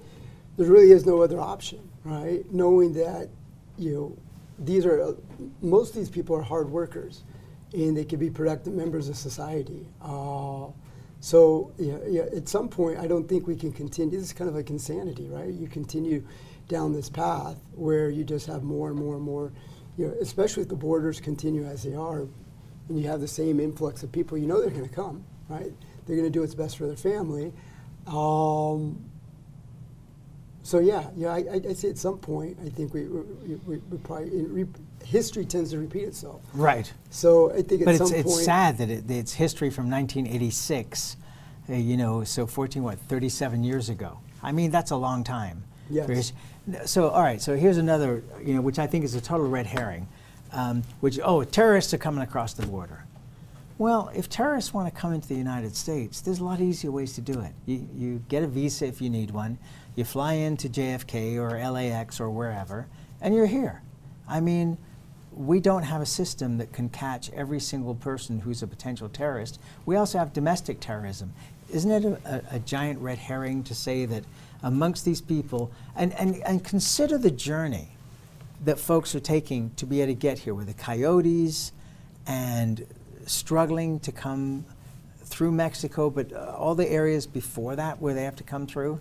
there 0.57 0.67
really 0.67 0.91
is 0.91 1.05
no 1.05 1.21
other 1.21 1.39
option, 1.39 1.79
right? 2.03 2.43
Knowing 2.51 2.93
that 2.93 3.29
you 3.77 3.93
know 3.93 4.17
these 4.59 4.85
are 4.85 5.01
uh, 5.01 5.13
most 5.61 5.89
of 5.89 5.95
these 5.95 6.09
people 6.09 6.35
are 6.35 6.41
hard 6.41 6.69
workers, 6.69 7.23
and 7.73 7.95
they 7.95 8.05
can 8.05 8.19
be 8.19 8.29
productive 8.29 8.73
members 8.73 9.09
of 9.09 9.15
society. 9.15 9.87
Uh, 10.01 10.67
so 11.19 11.71
yeah, 11.77 11.97
yeah, 12.07 12.21
at 12.35 12.47
some 12.47 12.69
point, 12.69 12.99
I 12.99 13.07
don't 13.07 13.27
think 13.27 13.47
we 13.47 13.55
can 13.55 13.71
continue. 13.71 14.17
This 14.17 14.27
is 14.27 14.33
kind 14.33 14.49
of 14.49 14.55
like 14.55 14.69
insanity, 14.69 15.27
right? 15.27 15.51
You 15.51 15.67
continue 15.67 16.23
down 16.67 16.93
this 16.93 17.09
path 17.09 17.57
where 17.73 18.09
you 18.09 18.23
just 18.23 18.45
have 18.47 18.63
more 18.63 18.89
and 18.89 18.97
more 18.97 19.15
and 19.15 19.23
more, 19.23 19.51
you 19.97 20.07
know, 20.07 20.13
especially 20.21 20.63
if 20.63 20.69
the 20.69 20.75
borders 20.75 21.19
continue 21.19 21.65
as 21.65 21.83
they 21.83 21.95
are, 21.95 22.27
and 22.89 22.99
you 22.99 23.07
have 23.07 23.21
the 23.21 23.27
same 23.27 23.59
influx 23.59 24.03
of 24.03 24.11
people. 24.11 24.37
You 24.37 24.47
know 24.47 24.61
they're 24.61 24.69
going 24.69 24.87
to 24.87 24.93
come, 24.93 25.23
right? 25.49 25.71
They're 26.05 26.15
going 26.15 26.27
to 26.27 26.31
do 26.31 26.41
what's 26.41 26.55
best 26.55 26.77
for 26.77 26.87
their 26.87 26.95
family. 26.95 27.51
Um, 28.05 29.03
so 30.67 30.79
yeah, 30.79 31.07
yeah, 31.15 31.29
I, 31.29 31.37
I, 31.37 31.61
I 31.69 31.73
say 31.73 31.89
at 31.89 31.97
some 31.97 32.17
point, 32.17 32.57
I 32.61 32.67
think 32.67 32.93
we 32.93 33.03
we, 33.05 33.55
we, 33.65 33.77
we 33.77 33.97
probably 33.99 34.37
in 34.37 34.51
re, 34.51 34.65
history 35.05 35.45
tends 35.45 35.71
to 35.71 35.79
repeat 35.79 36.03
itself. 36.03 36.41
Right. 36.53 36.91
So 37.09 37.53
I 37.53 37.61
think 37.61 37.83
at 37.83 37.85
But 37.85 37.95
some 37.95 38.07
it's, 38.07 38.11
point, 38.11 38.25
it's 38.25 38.43
sad 38.43 38.77
that 38.79 38.89
it, 38.89 39.09
it's 39.09 39.31
history 39.31 39.69
from 39.69 39.89
1986, 39.89 41.15
uh, 41.69 41.73
you 41.73 41.95
know, 41.95 42.25
so 42.25 42.45
14, 42.45 42.83
what, 42.83 42.99
37 42.99 43.63
years 43.63 43.87
ago. 43.87 44.19
I 44.43 44.51
mean, 44.51 44.69
that's 44.69 44.91
a 44.91 44.97
long 44.97 45.23
time. 45.23 45.63
Yes. 45.89 46.33
So, 46.85 47.11
all 47.11 47.23
right, 47.23 47.41
so 47.41 47.55
here's 47.55 47.77
another, 47.77 48.21
you 48.43 48.53
know, 48.53 48.59
which 48.59 48.77
I 48.77 48.87
think 48.87 49.05
is 49.05 49.15
a 49.15 49.21
total 49.21 49.47
red 49.47 49.67
herring, 49.67 50.05
um, 50.51 50.83
which, 50.99 51.17
oh, 51.23 51.45
terrorists 51.45 51.93
are 51.93 51.97
coming 51.97 52.21
across 52.21 52.53
the 52.53 52.67
border. 52.67 53.05
Well, 53.77 54.11
if 54.13 54.27
terrorists 54.27 54.73
want 54.73 54.93
to 54.93 54.99
come 54.99 55.13
into 55.13 55.29
the 55.29 55.35
United 55.35 55.77
States, 55.77 56.19
there's 56.19 56.39
a 56.39 56.43
lot 56.43 56.59
easier 56.59 56.91
ways 56.91 57.13
to 57.13 57.21
do 57.21 57.39
it. 57.39 57.53
You, 57.65 57.87
you 57.95 58.23
get 58.27 58.43
a 58.43 58.47
visa 58.47 58.85
if 58.85 59.01
you 59.01 59.09
need 59.09 59.31
one, 59.31 59.57
you 59.97 60.05
fly 60.05 60.33
into 60.33 60.69
JFK 60.69 61.37
or 61.37 61.57
LAX 61.71 62.19
or 62.19 62.29
wherever, 62.29 62.87
and 63.19 63.33
you're 63.33 63.47
here. 63.47 63.81
I 64.29 64.39
mean, 64.39 64.77
we 65.35 65.59
don't 65.59 65.81
have 65.81 66.01
a 66.01 66.05
system 66.05 66.59
that 66.59 66.71
can 66.71 66.89
catch 66.89 67.31
every 67.31 67.59
single 67.59 67.95
person 67.95 68.39
who's 68.39 68.61
a 68.61 68.67
potential 68.67 69.09
terrorist. 69.09 69.59
We 69.87 69.95
also 69.95 70.19
have 70.19 70.33
domestic 70.33 70.79
terrorism. 70.79 71.33
Isn't 71.73 71.91
it 71.91 72.05
a, 72.05 72.43
a, 72.51 72.55
a 72.57 72.59
giant 72.59 72.99
red 72.99 73.17
herring 73.17 73.63
to 73.63 73.73
say 73.73 74.05
that 74.05 74.23
amongst 74.61 75.03
these 75.03 75.19
people, 75.19 75.71
and, 75.95 76.13
and, 76.13 76.35
and 76.43 76.63
consider 76.63 77.17
the 77.17 77.31
journey 77.31 77.89
that 78.65 78.79
folks 78.79 79.15
are 79.15 79.19
taking 79.19 79.71
to 79.77 79.87
be 79.87 80.01
able 80.01 80.13
to 80.13 80.19
get 80.19 80.37
here 80.37 80.53
with 80.53 80.67
the 80.67 80.73
coyotes 80.75 81.71
and 82.27 82.85
struggling 83.25 83.99
to 84.01 84.11
come 84.11 84.63
through 85.23 85.51
Mexico, 85.51 86.11
but 86.11 86.31
uh, 86.31 86.55
all 86.55 86.75
the 86.75 86.87
areas 86.87 87.25
before 87.25 87.75
that 87.75 87.99
where 87.99 88.13
they 88.13 88.23
have 88.23 88.35
to 88.35 88.43
come 88.43 88.67
through. 88.67 88.99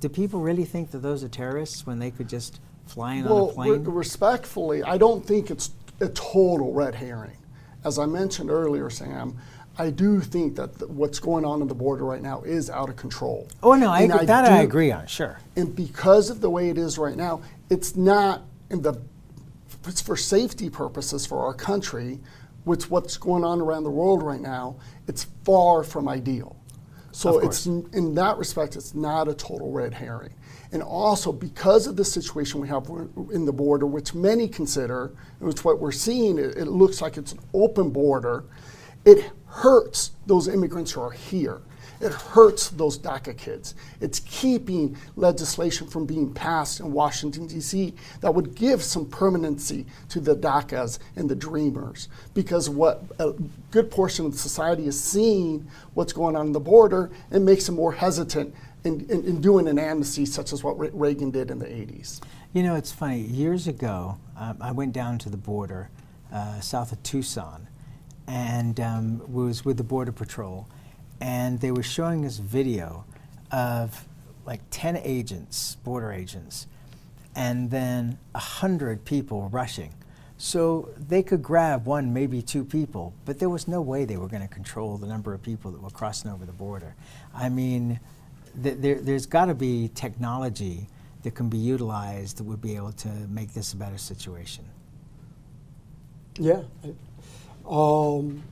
Do 0.00 0.08
people 0.08 0.40
really 0.40 0.64
think 0.64 0.90
that 0.90 0.98
those 0.98 1.24
are 1.24 1.28
terrorists 1.28 1.86
when 1.86 1.98
they 1.98 2.10
could 2.10 2.28
just 2.28 2.60
fly 2.86 3.14
in 3.14 3.24
on 3.26 3.30
Well, 3.32 3.50
a 3.50 3.52
plane? 3.52 3.84
re- 3.84 3.92
respectfully, 3.92 4.82
I 4.82 4.98
don't 4.98 5.24
think 5.24 5.50
it's 5.50 5.70
a 6.00 6.08
total 6.08 6.72
red 6.72 6.94
herring. 6.94 7.36
As 7.84 7.98
I 7.98 8.06
mentioned 8.06 8.50
earlier, 8.50 8.90
Sam, 8.90 9.36
I 9.78 9.90
do 9.90 10.20
think 10.20 10.56
that 10.56 10.78
th- 10.78 10.90
what's 10.90 11.18
going 11.20 11.44
on 11.44 11.62
on 11.62 11.68
the 11.68 11.74
border 11.74 12.04
right 12.04 12.22
now 12.22 12.42
is 12.42 12.68
out 12.68 12.88
of 12.88 12.96
control. 12.96 13.48
oh 13.62 13.74
no, 13.74 13.90
I 13.90 14.02
agree. 14.02 14.26
that 14.26 14.44
I 14.44 14.62
agree 14.62 14.90
on. 14.90 15.06
Sure. 15.06 15.38
And 15.56 15.74
because 15.74 16.30
of 16.30 16.40
the 16.40 16.50
way 16.50 16.68
it 16.70 16.78
is 16.78 16.98
right 16.98 17.16
now, 17.16 17.42
it's 17.70 17.94
not 17.96 18.42
in 18.70 18.82
the 18.82 19.00
it's 19.86 20.00
for 20.02 20.16
safety 20.16 20.68
purposes 20.68 21.24
for 21.24 21.38
our 21.46 21.54
country, 21.54 22.18
with 22.64 22.90
what's 22.90 23.16
going 23.16 23.44
on 23.44 23.60
around 23.60 23.84
the 23.84 23.90
world 23.90 24.22
right 24.22 24.40
now, 24.40 24.76
it's 25.06 25.24
far 25.44 25.82
from 25.82 26.08
ideal. 26.08 26.56
So 27.18 27.40
it's 27.40 27.66
in 27.66 28.14
that 28.14 28.38
respect, 28.38 28.76
it's 28.76 28.94
not 28.94 29.26
a 29.26 29.34
total 29.34 29.72
red 29.72 29.92
herring. 29.92 30.34
And 30.70 30.84
also 30.84 31.32
because 31.32 31.88
of 31.88 31.96
the 31.96 32.04
situation 32.04 32.60
we 32.60 32.68
have 32.68 32.88
in 33.32 33.44
the 33.44 33.52
border, 33.52 33.86
which 33.86 34.14
many 34.14 34.46
consider, 34.46 35.10
and 35.40 35.50
it's 35.50 35.64
what 35.64 35.80
we're 35.80 35.90
seeing, 35.90 36.38
it, 36.38 36.56
it 36.56 36.66
looks 36.66 37.02
like 37.02 37.16
it's 37.16 37.32
an 37.32 37.40
open 37.52 37.90
border. 37.90 38.44
It 39.04 39.32
hurts 39.46 40.12
those 40.26 40.46
immigrants 40.46 40.92
who 40.92 41.00
are 41.00 41.10
here. 41.10 41.60
It 42.00 42.12
hurts 42.12 42.68
those 42.70 42.98
DACA 42.98 43.36
kids. 43.36 43.74
It's 44.00 44.20
keeping 44.20 44.96
legislation 45.16 45.88
from 45.88 46.06
being 46.06 46.32
passed 46.32 46.80
in 46.80 46.92
Washington, 46.92 47.46
D.C. 47.46 47.94
that 48.20 48.34
would 48.34 48.54
give 48.54 48.82
some 48.82 49.06
permanency 49.06 49.86
to 50.10 50.20
the 50.20 50.36
DACAs 50.36 50.98
and 51.16 51.28
the 51.28 51.34
Dreamers. 51.34 52.08
Because 52.34 52.70
what 52.70 53.02
a 53.18 53.32
good 53.70 53.90
portion 53.90 54.26
of 54.26 54.34
society 54.34 54.86
is 54.86 54.98
seeing 54.98 55.68
what's 55.94 56.12
going 56.12 56.36
on 56.36 56.46
in 56.46 56.52
the 56.52 56.60
border, 56.60 57.10
it 57.30 57.40
makes 57.40 57.66
them 57.66 57.74
more 57.74 57.92
hesitant 57.92 58.54
in, 58.84 59.00
in, 59.10 59.24
in 59.24 59.40
doing 59.40 59.66
an 59.66 59.78
amnesty 59.78 60.24
such 60.24 60.52
as 60.52 60.62
what 60.62 60.78
Re- 60.78 60.90
Reagan 60.92 61.30
did 61.30 61.50
in 61.50 61.58
the 61.58 61.66
80s. 61.66 62.20
You 62.52 62.62
know, 62.62 62.76
it's 62.76 62.92
funny. 62.92 63.20
Years 63.20 63.66
ago, 63.66 64.18
um, 64.36 64.56
I 64.60 64.72
went 64.72 64.92
down 64.92 65.18
to 65.18 65.30
the 65.30 65.36
border 65.36 65.90
uh, 66.32 66.60
south 66.60 66.92
of 66.92 67.02
Tucson 67.02 67.68
and 68.26 68.78
um, 68.78 69.32
was 69.32 69.64
with 69.64 69.76
the 69.76 69.84
Border 69.84 70.12
Patrol. 70.12 70.68
And 71.20 71.60
they 71.60 71.70
were 71.70 71.82
showing 71.82 72.24
us 72.24 72.38
video 72.38 73.04
of 73.50 74.04
like 74.46 74.60
10 74.70 74.96
agents, 74.98 75.76
border 75.76 76.12
agents, 76.12 76.66
and 77.34 77.70
then 77.70 78.18
100 78.32 79.04
people 79.04 79.48
rushing. 79.50 79.92
So 80.38 80.88
they 80.96 81.22
could 81.22 81.42
grab 81.42 81.84
one, 81.84 82.12
maybe 82.12 82.42
two 82.42 82.64
people, 82.64 83.12
but 83.24 83.40
there 83.40 83.48
was 83.48 83.66
no 83.66 83.80
way 83.80 84.04
they 84.04 84.16
were 84.16 84.28
going 84.28 84.42
to 84.42 84.48
control 84.48 84.96
the 84.96 85.06
number 85.06 85.34
of 85.34 85.42
people 85.42 85.72
that 85.72 85.82
were 85.82 85.90
crossing 85.90 86.30
over 86.30 86.46
the 86.46 86.52
border. 86.52 86.94
I 87.34 87.48
mean, 87.48 87.98
th- 88.62 88.76
there, 88.78 89.00
there's 89.00 89.26
got 89.26 89.46
to 89.46 89.54
be 89.54 89.90
technology 89.94 90.86
that 91.24 91.34
can 91.34 91.48
be 91.48 91.58
utilized 91.58 92.38
that 92.38 92.44
would 92.44 92.62
be 92.62 92.76
able 92.76 92.92
to 92.92 93.08
make 93.28 93.52
this 93.52 93.72
a 93.72 93.76
better 93.76 93.98
situation. 93.98 94.64
yeah. 96.84 96.92
Um, 97.66 98.42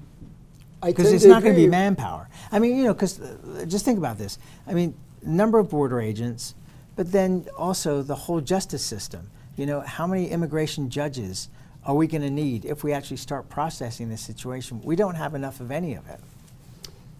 Because 0.86 1.12
it's 1.12 1.24
not 1.24 1.42
going 1.42 1.54
to 1.54 1.60
be 1.60 1.66
manpower. 1.68 2.28
I 2.52 2.58
mean, 2.58 2.76
you 2.76 2.84
know, 2.84 2.94
because 2.94 3.20
just 3.66 3.84
think 3.84 3.98
about 3.98 4.18
this. 4.18 4.38
I 4.66 4.74
mean, 4.74 4.94
number 5.22 5.58
of 5.58 5.70
border 5.70 6.00
agents, 6.00 6.54
but 6.94 7.12
then 7.12 7.46
also 7.58 8.02
the 8.02 8.14
whole 8.14 8.40
justice 8.40 8.82
system. 8.84 9.30
You 9.56 9.66
know, 9.66 9.80
how 9.80 10.06
many 10.06 10.28
immigration 10.28 10.90
judges 10.90 11.48
are 11.84 11.94
we 11.94 12.06
going 12.06 12.22
to 12.22 12.30
need 12.30 12.64
if 12.64 12.84
we 12.84 12.92
actually 12.92 13.16
start 13.16 13.48
processing 13.48 14.08
this 14.08 14.20
situation? 14.20 14.80
We 14.82 14.96
don't 14.96 15.14
have 15.14 15.34
enough 15.34 15.60
of 15.60 15.70
any 15.70 15.94
of 15.94 16.06
it. 16.08 16.20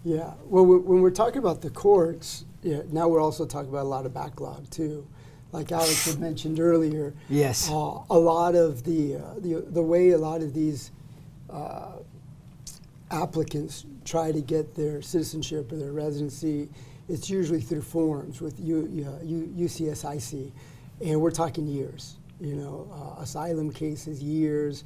Yeah. 0.03 0.33
Well, 0.45 0.65
we- 0.65 0.77
when 0.77 1.01
we're 1.01 1.09
talking 1.09 1.39
about 1.39 1.61
the 1.61 1.69
courts, 1.69 2.45
yeah, 2.63 2.81
now 2.91 3.07
we're 3.07 3.21
also 3.21 3.45
talking 3.45 3.69
about 3.69 3.85
a 3.85 3.89
lot 3.89 4.05
of 4.05 4.13
backlog 4.13 4.69
too. 4.69 5.05
Like 5.51 5.71
Alex 5.71 6.05
had 6.05 6.19
mentioned 6.19 6.59
earlier. 6.59 7.13
Yes. 7.29 7.69
Uh, 7.69 7.99
a 8.09 8.17
lot 8.19 8.55
of 8.55 8.83
the, 8.83 9.15
uh, 9.15 9.21
the 9.39 9.61
the 9.69 9.81
way 9.81 10.11
a 10.11 10.17
lot 10.17 10.41
of 10.41 10.53
these 10.53 10.91
uh, 11.49 11.93
applicants 13.11 13.85
try 14.05 14.31
to 14.31 14.41
get 14.41 14.75
their 14.75 15.01
citizenship 15.01 15.71
or 15.71 15.77
their 15.77 15.91
residency, 15.91 16.69
it's 17.09 17.29
usually 17.29 17.61
through 17.61 17.81
forms 17.81 18.41
with 18.41 18.59
U, 18.59 18.87
U, 19.23 19.53
UCSIC, 19.57 20.51
and 21.03 21.21
we're 21.21 21.31
talking 21.31 21.67
years. 21.67 22.17
You 22.39 22.55
know, 22.55 22.87
uh, 22.91 23.21
asylum 23.21 23.71
cases, 23.71 24.21
years. 24.21 24.83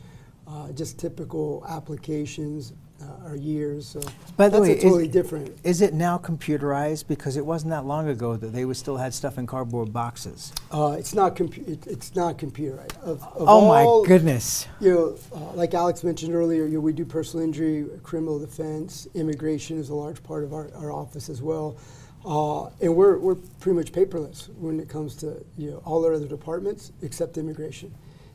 Uh, 0.47 0.71
just 0.71 0.99
typical 0.99 1.63
applications 1.69 2.73
uh, 3.01 3.29
are 3.29 3.35
years. 3.35 3.87
So 3.87 3.99
By 4.37 4.49
the 4.49 4.59
that's 4.59 4.69
way, 4.69 4.79
totally 4.79 5.07
is, 5.07 5.11
different. 5.11 5.57
Is 5.63 5.81
it 5.81 5.93
now 5.93 6.17
computerized? 6.17 7.07
Because 7.07 7.37
it 7.37 7.45
wasn't 7.45 7.71
that 7.71 7.85
long 7.85 8.07
ago 8.07 8.35
that 8.37 8.47
they 8.53 8.65
would 8.65 8.77
still 8.77 8.97
had 8.97 9.13
stuff 9.13 9.37
in 9.37 9.47
cardboard 9.47 9.91
boxes. 9.93 10.51
Uh, 10.71 10.95
it's 10.97 11.13
not 11.13 11.35
compu- 11.35 11.67
it, 11.67 11.87
it's 11.87 12.15
not 12.15 12.37
computerized. 12.37 12.97
Of, 13.01 13.21
of 13.23 13.35
oh 13.37 13.45
all, 13.47 14.01
my 14.01 14.07
goodness! 14.07 14.67
You 14.79 14.93
know, 14.93 15.17
uh, 15.35 15.53
like 15.53 15.73
Alex 15.73 16.03
mentioned 16.03 16.35
earlier, 16.35 16.65
you 16.65 16.75
know, 16.75 16.79
we 16.79 16.93
do 16.93 17.05
personal 17.05 17.45
injury, 17.45 17.87
criminal 18.03 18.39
defense, 18.39 19.07
immigration 19.13 19.77
is 19.77 19.89
a 19.89 19.95
large 19.95 20.21
part 20.23 20.43
of 20.43 20.53
our, 20.53 20.69
our 20.75 20.91
office 20.91 21.29
as 21.29 21.41
well, 21.41 21.77
uh, 22.25 22.65
and 22.81 22.95
we're 22.95 23.17
we're 23.17 23.35
pretty 23.59 23.77
much 23.77 23.91
paperless 23.91 24.49
when 24.55 24.79
it 24.79 24.87
comes 24.89 25.15
to 25.17 25.43
you 25.57 25.71
know 25.71 25.81
all 25.85 26.05
our 26.05 26.13
other 26.13 26.27
departments 26.27 26.91
except 27.01 27.37
immigration. 27.37 27.93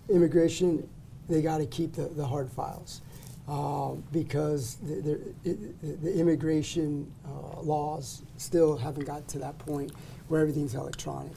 Immigration, 0.08 0.88
they 1.28 1.42
got 1.42 1.58
to 1.58 1.66
keep 1.66 1.94
the, 1.94 2.06
the 2.06 2.24
hard 2.24 2.50
files. 2.50 3.00
Uh, 3.48 3.92
because 4.10 4.74
the, 4.82 4.94
the, 4.94 5.34
it, 5.44 6.02
the 6.02 6.12
immigration 6.18 7.08
uh, 7.24 7.60
laws 7.60 8.22
still 8.38 8.76
haven't 8.76 9.04
got 9.04 9.28
to 9.28 9.38
that 9.38 9.56
point 9.58 9.92
where 10.26 10.40
everything's 10.40 10.74
electronic. 10.74 11.30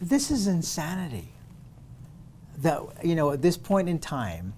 This 0.00 0.30
is 0.30 0.46
insanity. 0.46 1.28
That 2.58 2.80
you 3.04 3.14
know, 3.14 3.32
at 3.32 3.42
this 3.42 3.58
point 3.58 3.90
in 3.90 3.98
time, 3.98 4.54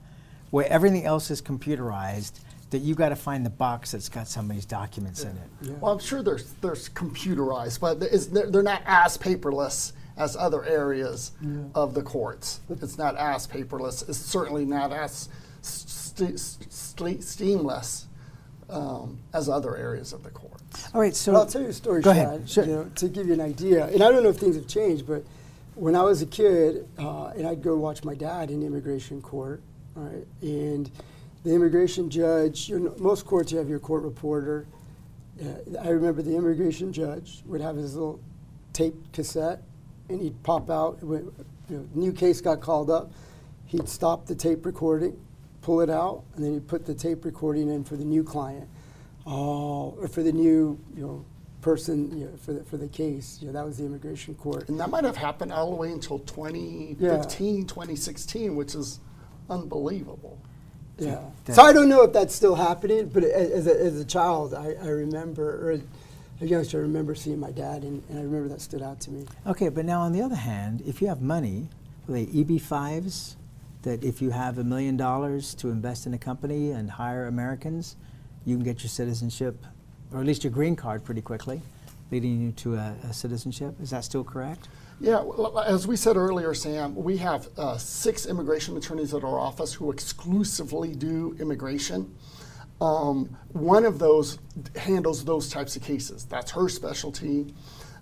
where 0.50 0.68
everything 0.68 1.04
else 1.04 1.28
is 1.32 1.42
computerized, 1.42 2.34
that 2.70 2.82
you 2.82 2.94
got 2.94 3.08
to 3.08 3.16
find 3.16 3.44
the 3.44 3.50
box 3.50 3.90
that's 3.92 4.08
got 4.08 4.28
somebody's 4.28 4.64
documents 4.64 5.24
in 5.24 5.30
it. 5.30 5.78
Well, 5.80 5.92
I'm 5.92 5.98
sure 5.98 6.22
there's 6.22 6.52
there's 6.60 6.88
computerized, 6.88 7.80
but 7.80 8.00
it's, 8.00 8.26
they're, 8.26 8.48
they're 8.48 8.62
not 8.62 8.82
as 8.86 9.18
paperless 9.18 9.92
as 10.16 10.36
other 10.36 10.64
areas 10.64 11.32
of 11.74 11.94
the 11.94 12.02
courts. 12.02 12.60
It's 12.70 12.98
not 12.98 13.16
as 13.16 13.46
paperless. 13.46 14.08
It's 14.08 14.18
certainly 14.18 14.64
not 14.64 14.92
as 14.92 15.28
st- 15.62 16.38
st- 16.38 17.22
seamless 17.24 18.06
um, 18.70 19.18
as 19.32 19.48
other 19.48 19.76
areas 19.76 20.12
of 20.12 20.22
the 20.22 20.30
court. 20.30 20.60
All 20.94 21.00
right, 21.00 21.14
so 21.14 21.32
Well, 21.32 21.42
I'll 21.42 21.46
tell 21.46 21.62
you 21.62 21.68
a 21.68 21.72
story, 21.72 22.02
Go 22.02 22.12
Shad, 22.12 22.26
ahead. 22.26 22.50
Sure. 22.50 22.64
you 22.64 22.72
know, 22.72 22.90
to 22.96 23.08
give 23.08 23.26
you 23.26 23.32
an 23.34 23.40
idea. 23.40 23.86
And 23.86 24.02
I 24.02 24.10
don't 24.10 24.22
know 24.22 24.30
if 24.30 24.36
things 24.38 24.56
have 24.56 24.66
changed, 24.66 25.06
but 25.06 25.24
when 25.74 25.94
I 25.96 26.02
was 26.02 26.22
a 26.22 26.26
kid, 26.26 26.86
uh, 26.98 27.28
and 27.28 27.46
I'd 27.46 27.62
go 27.62 27.76
watch 27.76 28.04
my 28.04 28.14
dad 28.14 28.50
in 28.50 28.62
immigration 28.62 29.20
court, 29.22 29.62
all 29.96 30.04
right, 30.04 30.26
and 30.42 30.90
the 31.44 31.54
immigration 31.54 32.08
judge, 32.08 32.68
you 32.68 32.78
know, 32.78 32.94
most 32.98 33.26
courts 33.26 33.52
you 33.52 33.58
have 33.58 33.68
your 33.68 33.78
court 33.78 34.02
reporter. 34.02 34.66
Uh, 35.42 35.78
I 35.82 35.88
remember 35.88 36.22
the 36.22 36.36
immigration 36.36 36.92
judge 36.92 37.42
would 37.46 37.60
have 37.60 37.76
his 37.76 37.94
little 37.94 38.20
tape 38.72 38.94
cassette, 39.12 39.62
and 40.08 40.20
he'd 40.20 40.40
pop 40.42 40.70
out. 40.70 41.02
When, 41.02 41.30
you 41.68 41.76
know, 41.78 41.88
new 41.94 42.12
case 42.12 42.40
got 42.40 42.60
called 42.60 42.90
up, 42.90 43.10
he'd 43.66 43.88
stop 43.88 44.26
the 44.26 44.34
tape 44.34 44.64
recording, 44.64 45.18
pull 45.62 45.80
it 45.80 45.88
out, 45.90 46.24
and 46.34 46.44
then 46.44 46.52
he'd 46.54 46.68
put 46.68 46.84
the 46.84 46.94
tape 46.94 47.24
recording 47.24 47.68
in 47.70 47.84
for 47.84 47.96
the 47.96 48.04
new 48.04 48.22
client, 48.24 48.68
oh, 49.26 49.94
or 49.98 50.08
for 50.08 50.22
the 50.22 50.32
new, 50.32 50.78
you 50.94 51.02
know, 51.06 51.24
person 51.60 52.18
you 52.18 52.24
know, 52.26 52.36
for 52.38 52.52
the 52.52 52.64
for 52.64 52.76
the 52.76 52.88
case. 52.88 53.38
You 53.40 53.46
know, 53.46 53.52
that 53.54 53.64
was 53.64 53.78
the 53.78 53.84
immigration 53.84 54.34
court. 54.34 54.68
And 54.68 54.78
that 54.80 54.90
might 54.90 55.04
have 55.04 55.16
happened 55.16 55.52
all 55.52 55.70
the 55.70 55.76
way 55.76 55.92
until 55.92 56.18
2015, 56.18 57.66
2016, 57.66 58.56
which 58.56 58.74
is 58.74 59.00
unbelievable. 59.48 60.38
Yeah. 60.98 61.20
that- 61.46 61.54
So 61.54 61.62
I 61.62 61.72
don't 61.72 61.88
know 61.88 62.02
if 62.02 62.12
that's 62.12 62.34
still 62.34 62.54
happening, 62.56 63.08
but 63.08 63.24
as 63.24 63.66
a, 63.66 63.80
as 63.80 63.98
a 64.00 64.04
child, 64.04 64.54
I, 64.54 64.74
I 64.82 64.88
remember, 64.88 65.68
or 65.70 65.80
a 66.40 66.44
youngster, 66.44 66.78
I 66.78 66.82
remember 66.82 67.14
seeing 67.14 67.38
my 67.40 67.50
dad, 67.50 67.82
and, 67.82 68.02
and 68.08 68.18
I 68.18 68.22
remember 68.22 68.48
that 68.48 68.60
stood 68.60 68.82
out 68.82 69.00
to 69.02 69.10
me. 69.10 69.26
Okay, 69.46 69.68
but 69.68 69.84
now 69.84 70.00
on 70.02 70.12
the 70.12 70.20
other 70.22 70.34
hand, 70.36 70.82
if 70.86 71.00
you 71.00 71.08
have 71.08 71.22
money, 71.22 71.68
are 72.08 72.12
they 72.12 72.26
EB5s 72.26 73.36
that 73.82 74.02
if 74.04 74.22
you 74.22 74.30
have 74.30 74.58
a 74.58 74.64
million 74.64 74.96
dollars 74.96 75.54
to 75.56 75.68
invest 75.68 76.06
in 76.06 76.14
a 76.14 76.18
company 76.18 76.70
and 76.70 76.90
hire 76.90 77.26
Americans, 77.26 77.96
you 78.44 78.56
can 78.56 78.64
get 78.64 78.82
your 78.82 78.88
citizenship, 78.88 79.64
or 80.12 80.20
at 80.20 80.26
least 80.26 80.44
your 80.44 80.52
green 80.52 80.76
card 80.76 81.04
pretty 81.04 81.20
quickly, 81.20 81.60
leading 82.10 82.40
you 82.40 82.52
to 82.52 82.76
a, 82.76 82.94
a 83.04 83.12
citizenship? 83.12 83.74
Is 83.80 83.90
that 83.90 84.04
still 84.04 84.24
correct? 84.24 84.68
Yeah, 85.00 85.24
as 85.66 85.86
we 85.88 85.96
said 85.96 86.16
earlier, 86.16 86.54
Sam, 86.54 86.94
we 86.94 87.16
have 87.16 87.48
uh, 87.58 87.76
six 87.76 88.26
immigration 88.26 88.76
attorneys 88.76 89.12
at 89.14 89.24
our 89.24 89.38
office 89.38 89.74
who 89.74 89.90
exclusively 89.90 90.94
do 90.94 91.36
immigration. 91.40 92.14
Um, 92.80 93.36
one 93.52 93.84
of 93.84 93.98
those 93.98 94.38
handles 94.76 95.24
those 95.24 95.48
types 95.48 95.74
of 95.74 95.82
cases. 95.82 96.24
That's 96.24 96.52
her 96.52 96.68
specialty. 96.68 97.52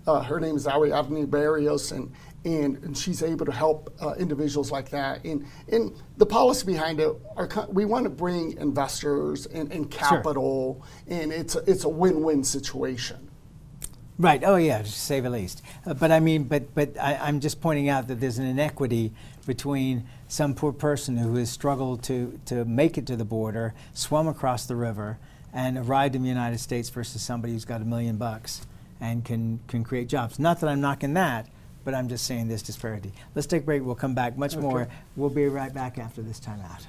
Uh, 0.05 0.21
her 0.21 0.39
name 0.39 0.55
is 0.55 0.67
Awi 0.67 0.89
Avni 0.89 1.29
Barrios, 1.29 1.91
and, 1.91 2.11
and, 2.43 2.77
and 2.83 2.97
she's 2.97 3.21
able 3.21 3.45
to 3.45 3.51
help 3.51 3.95
uh, 4.01 4.13
individuals 4.13 4.71
like 4.71 4.89
that. 4.89 5.23
And, 5.23 5.45
and 5.71 5.93
the 6.17 6.25
policy 6.25 6.65
behind 6.65 6.99
it, 6.99 7.15
co- 7.49 7.67
we 7.69 7.85
want 7.85 8.05
to 8.05 8.09
bring 8.09 8.57
investors 8.57 9.45
and, 9.45 9.71
and 9.71 9.89
capital, 9.91 10.83
and 11.07 11.31
it's 11.31 11.55
a, 11.55 11.59
it's 11.69 11.83
a 11.83 11.89
win-win 11.89 12.43
situation. 12.43 13.29
Right. 14.17 14.43
Oh, 14.45 14.57
yeah, 14.57 14.81
to 14.81 14.91
say 14.91 15.19
the 15.19 15.31
least. 15.31 15.63
Uh, 15.83 15.95
but 15.95 16.11
I 16.11 16.19
mean, 16.19 16.43
but 16.43 16.75
but 16.75 16.95
I, 16.99 17.15
I'm 17.15 17.39
just 17.39 17.59
pointing 17.59 17.89
out 17.89 18.07
that 18.07 18.19
there's 18.19 18.37
an 18.37 18.45
inequity 18.45 19.13
between 19.47 20.07
some 20.27 20.53
poor 20.53 20.71
person 20.71 21.17
who 21.17 21.35
has 21.35 21.49
struggled 21.49 22.03
to 22.03 22.39
to 22.45 22.63
make 22.65 22.99
it 22.99 23.07
to 23.07 23.15
the 23.15 23.25
border, 23.25 23.73
swum 23.93 24.27
across 24.27 24.67
the 24.67 24.75
river, 24.75 25.17
and 25.51 25.75
arrived 25.75 26.15
in 26.15 26.21
the 26.21 26.29
United 26.29 26.59
States 26.59 26.89
versus 26.89 27.23
somebody 27.23 27.53
who's 27.53 27.65
got 27.65 27.81
a 27.81 27.85
million 27.85 28.17
bucks 28.17 28.67
and 28.99 29.25
can 29.25 29.59
can 29.67 29.83
create 29.83 30.07
jobs. 30.07 30.37
Not 30.37 30.59
that 30.59 30.69
I'm 30.69 30.81
knocking 30.81 31.15
that, 31.15 31.47
but 31.83 31.93
I'm 31.93 32.07
just 32.07 32.25
saying 32.25 32.47
this 32.47 32.61
disparity. 32.61 33.11
Let's 33.35 33.47
take 33.47 33.63
a 33.63 33.65
break. 33.65 33.83
We'll 33.83 33.95
come 33.95 34.15
back 34.15 34.37
much 34.37 34.55
more. 34.55 34.87
We'll 35.15 35.29
be 35.29 35.45
right 35.47 35.73
back 35.73 35.97
after 35.97 36.21
this 36.21 36.39
timeout. 36.39 36.85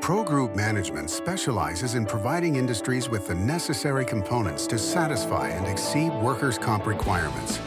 Pro 0.00 0.22
Group 0.22 0.54
Management 0.54 1.10
specializes 1.10 1.94
in 1.94 2.06
providing 2.06 2.54
industries 2.54 3.08
with 3.08 3.26
the 3.26 3.34
necessary 3.34 4.04
components 4.04 4.66
to 4.68 4.78
satisfy 4.78 5.48
and 5.48 5.66
exceed 5.66 6.12
workers' 6.22 6.58
comp 6.58 6.86
requirements. 6.86 7.58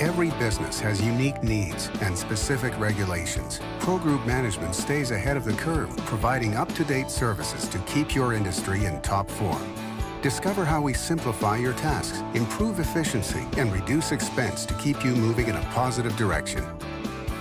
Every 0.00 0.30
business 0.38 0.80
has 0.80 1.02
unique 1.02 1.42
needs 1.42 1.90
and 2.00 2.16
specific 2.16 2.72
regulations. 2.78 3.60
Pro 3.80 3.98
Group 3.98 4.24
Management 4.24 4.74
stays 4.74 5.10
ahead 5.10 5.36
of 5.36 5.44
the 5.44 5.52
curve, 5.54 5.94
providing 6.06 6.54
up 6.54 6.72
to 6.74 6.84
date 6.84 7.10
services 7.10 7.68
to 7.68 7.78
keep 7.80 8.14
your 8.14 8.32
industry 8.32 8.86
in 8.86 9.02
top 9.02 9.28
form. 9.28 9.87
Discover 10.22 10.64
how 10.64 10.80
we 10.80 10.94
simplify 10.94 11.58
your 11.58 11.74
tasks, 11.74 12.24
improve 12.34 12.80
efficiency, 12.80 13.46
and 13.56 13.72
reduce 13.72 14.10
expense 14.10 14.66
to 14.66 14.74
keep 14.74 15.04
you 15.04 15.12
moving 15.12 15.46
in 15.46 15.54
a 15.54 15.60
positive 15.70 16.16
direction. 16.16 16.64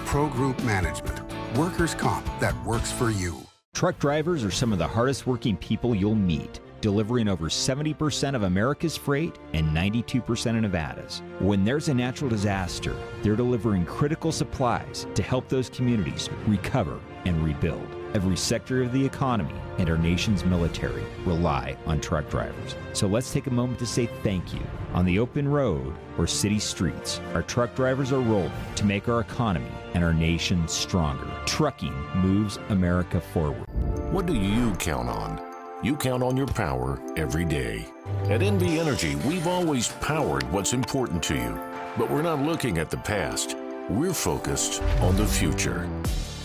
Pro 0.05 0.27
Group 0.27 0.63
Management, 0.63 1.19
workers' 1.57 1.95
comp 1.95 2.23
that 2.39 2.55
works 2.63 2.91
for 2.91 3.09
you. 3.09 3.35
Truck 3.73 3.97
drivers 3.97 4.43
are 4.43 4.51
some 4.51 4.71
of 4.71 4.77
the 4.77 4.87
hardest 4.87 5.25
working 5.25 5.57
people 5.57 5.95
you'll 5.95 6.13
meet, 6.13 6.59
delivering 6.79 7.27
over 7.27 7.47
70% 7.47 8.35
of 8.35 8.43
America's 8.43 8.95
freight 8.95 9.39
and 9.53 9.75
92% 9.75 10.55
of 10.55 10.61
Nevada's. 10.61 11.23
When 11.39 11.65
there's 11.65 11.87
a 11.87 11.95
natural 11.95 12.29
disaster, 12.29 12.95
they're 13.23 13.35
delivering 13.35 13.85
critical 13.85 14.31
supplies 14.31 15.07
to 15.15 15.23
help 15.23 15.49
those 15.49 15.67
communities 15.67 16.29
recover 16.45 16.99
and 17.25 17.43
rebuild. 17.43 17.87
Every 18.17 18.35
sector 18.35 18.81
of 18.81 18.93
the 18.93 19.05
economy 19.05 19.53
and 19.77 19.87
our 19.91 19.97
nation's 19.99 20.43
military 20.43 21.03
rely 21.23 21.77
on 21.85 22.01
truck 22.01 22.27
drivers. 22.31 22.75
So 22.93 23.05
let's 23.05 23.31
take 23.31 23.45
a 23.45 23.53
moment 23.53 23.77
to 23.77 23.85
say 23.85 24.07
thank 24.23 24.55
you. 24.55 24.61
On 24.93 25.05
the 25.05 25.19
open 25.19 25.47
road 25.47 25.93
or 26.17 26.25
city 26.25 26.57
streets, 26.57 27.21
our 27.35 27.43
truck 27.43 27.75
drivers 27.75 28.11
are 28.11 28.19
rolling 28.19 28.51
to 28.73 28.85
make 28.85 29.07
our 29.07 29.19
economy 29.19 29.69
and 29.93 30.03
our 30.03 30.15
nation 30.15 30.67
stronger. 30.67 31.31
Trucking 31.45 31.93
moves 32.15 32.57
America 32.69 33.21
forward. 33.21 33.67
What 34.11 34.25
do 34.25 34.33
you 34.33 34.73
count 34.77 35.09
on? 35.09 35.39
You 35.83 35.95
count 35.95 36.23
on 36.23 36.35
your 36.35 36.47
power 36.47 36.99
every 37.17 37.45
day. 37.45 37.85
At 38.23 38.41
NV 38.41 38.79
Energy, 38.79 39.13
we've 39.27 39.45
always 39.45 39.89
powered 40.01 40.51
what's 40.51 40.73
important 40.73 41.21
to 41.25 41.35
you, 41.35 41.59
but 41.99 42.09
we're 42.09 42.23
not 42.23 42.41
looking 42.41 42.79
at 42.79 42.89
the 42.89 42.97
past. 42.97 43.55
We're 43.91 44.11
focused 44.11 44.81
on 45.01 45.15
the 45.17 45.27
future. 45.27 45.87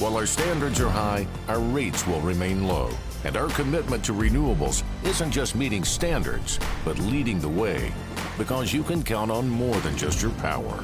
While 0.02 0.16
our 0.16 0.26
standards 0.26 0.80
are 0.80 0.88
high, 0.88 1.28
our 1.46 1.60
rates 1.60 2.08
will 2.08 2.20
remain 2.22 2.66
low. 2.66 2.90
And 3.22 3.36
our 3.36 3.46
commitment 3.50 4.04
to 4.06 4.12
renewables 4.12 4.82
isn't 5.04 5.30
just 5.30 5.54
meeting 5.54 5.84
standards, 5.84 6.58
but 6.84 6.98
leading 6.98 7.38
the 7.38 7.48
way. 7.48 7.94
Because 8.36 8.72
you 8.72 8.82
can 8.82 9.04
count 9.04 9.30
on 9.30 9.48
more 9.48 9.76
than 9.76 9.96
just 9.96 10.20
your 10.20 10.32
power. 10.32 10.82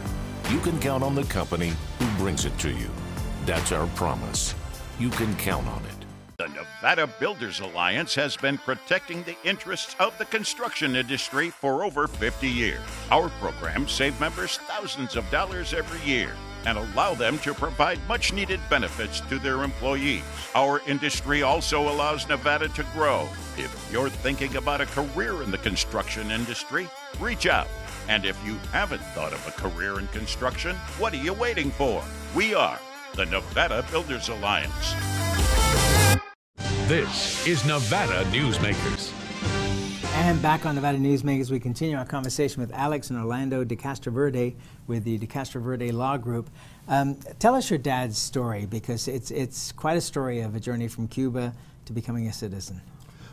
You 0.50 0.60
can 0.60 0.78
count 0.78 1.02
on 1.02 1.16
the 1.16 1.24
company 1.24 1.72
who 1.98 2.06
brings 2.16 2.44
it 2.44 2.56
to 2.60 2.70
you. 2.70 2.88
That's 3.44 3.72
our 3.72 3.88
promise. 3.96 4.54
You 5.00 5.10
can 5.10 5.34
count 5.34 5.66
on 5.66 5.82
it. 5.86 6.06
The 6.36 6.46
Nevada 6.50 7.08
Builders 7.18 7.58
Alliance 7.58 8.14
has 8.14 8.36
been 8.36 8.56
protecting 8.58 9.24
the 9.24 9.36
interests 9.42 9.96
of 9.98 10.16
the 10.18 10.26
construction 10.26 10.94
industry 10.94 11.50
for 11.50 11.82
over 11.82 12.06
50 12.06 12.48
years. 12.48 12.78
Our 13.10 13.30
programs 13.40 13.90
save 13.90 14.20
members 14.20 14.58
thousands 14.68 15.16
of 15.16 15.28
dollars 15.32 15.74
every 15.74 16.08
year 16.08 16.36
and 16.66 16.78
allow 16.78 17.14
them 17.14 17.38
to 17.40 17.54
provide 17.54 17.98
much 18.08 18.32
needed 18.32 18.60
benefits 18.68 19.20
to 19.20 19.38
their 19.38 19.62
employees. 19.62 20.22
Our 20.54 20.80
industry 20.86 21.42
also 21.42 21.88
allows 21.88 22.28
Nevada 22.28 22.68
to 22.68 22.82
grow. 22.94 23.28
If 23.56 23.88
you're 23.92 24.10
thinking 24.10 24.56
about 24.56 24.80
a 24.80 24.86
career 24.86 25.42
in 25.42 25.50
the 25.50 25.58
construction 25.58 26.30
industry, 26.30 26.88
reach 27.20 27.46
out. 27.46 27.68
And 28.08 28.24
if 28.24 28.38
you 28.44 28.56
haven't 28.72 29.02
thought 29.14 29.32
of 29.32 29.46
a 29.46 29.50
career 29.52 29.98
in 29.98 30.06
construction, 30.08 30.76
what 30.98 31.12
are 31.12 31.16
you 31.16 31.32
waiting 31.32 31.70
for? 31.70 32.02
We 32.34 32.54
are 32.54 32.78
the 33.14 33.26
Nevada 33.26 33.84
Builders 33.90 34.28
Alliance. 34.28 34.94
This 36.86 37.46
is 37.46 37.64
Nevada 37.66 38.24
Newsmakers. 38.30 39.12
And 40.20 40.42
back 40.42 40.66
on 40.66 40.74
Nevada 40.74 40.98
Newsmakers, 40.98 41.48
we 41.48 41.60
continue 41.60 41.96
our 41.96 42.04
conversation 42.04 42.60
with 42.60 42.72
Alex 42.72 43.08
and 43.08 43.18
Orlando 43.20 43.62
de 43.62 43.76
Castroverde 43.76 44.56
with 44.88 45.04
the 45.04 45.16
de 45.16 45.28
Castroverde 45.28 45.92
Law 45.92 46.16
Group. 46.16 46.50
Um, 46.88 47.14
tell 47.38 47.54
us 47.54 47.70
your 47.70 47.78
dad's 47.78 48.18
story 48.18 48.66
because 48.66 49.06
it's 49.06 49.30
it's 49.30 49.70
quite 49.70 49.96
a 49.96 50.00
story 50.00 50.40
of 50.40 50.56
a 50.56 50.60
journey 50.60 50.88
from 50.88 51.06
Cuba 51.06 51.54
to 51.84 51.92
becoming 51.92 52.26
a 52.26 52.32
citizen. 52.32 52.82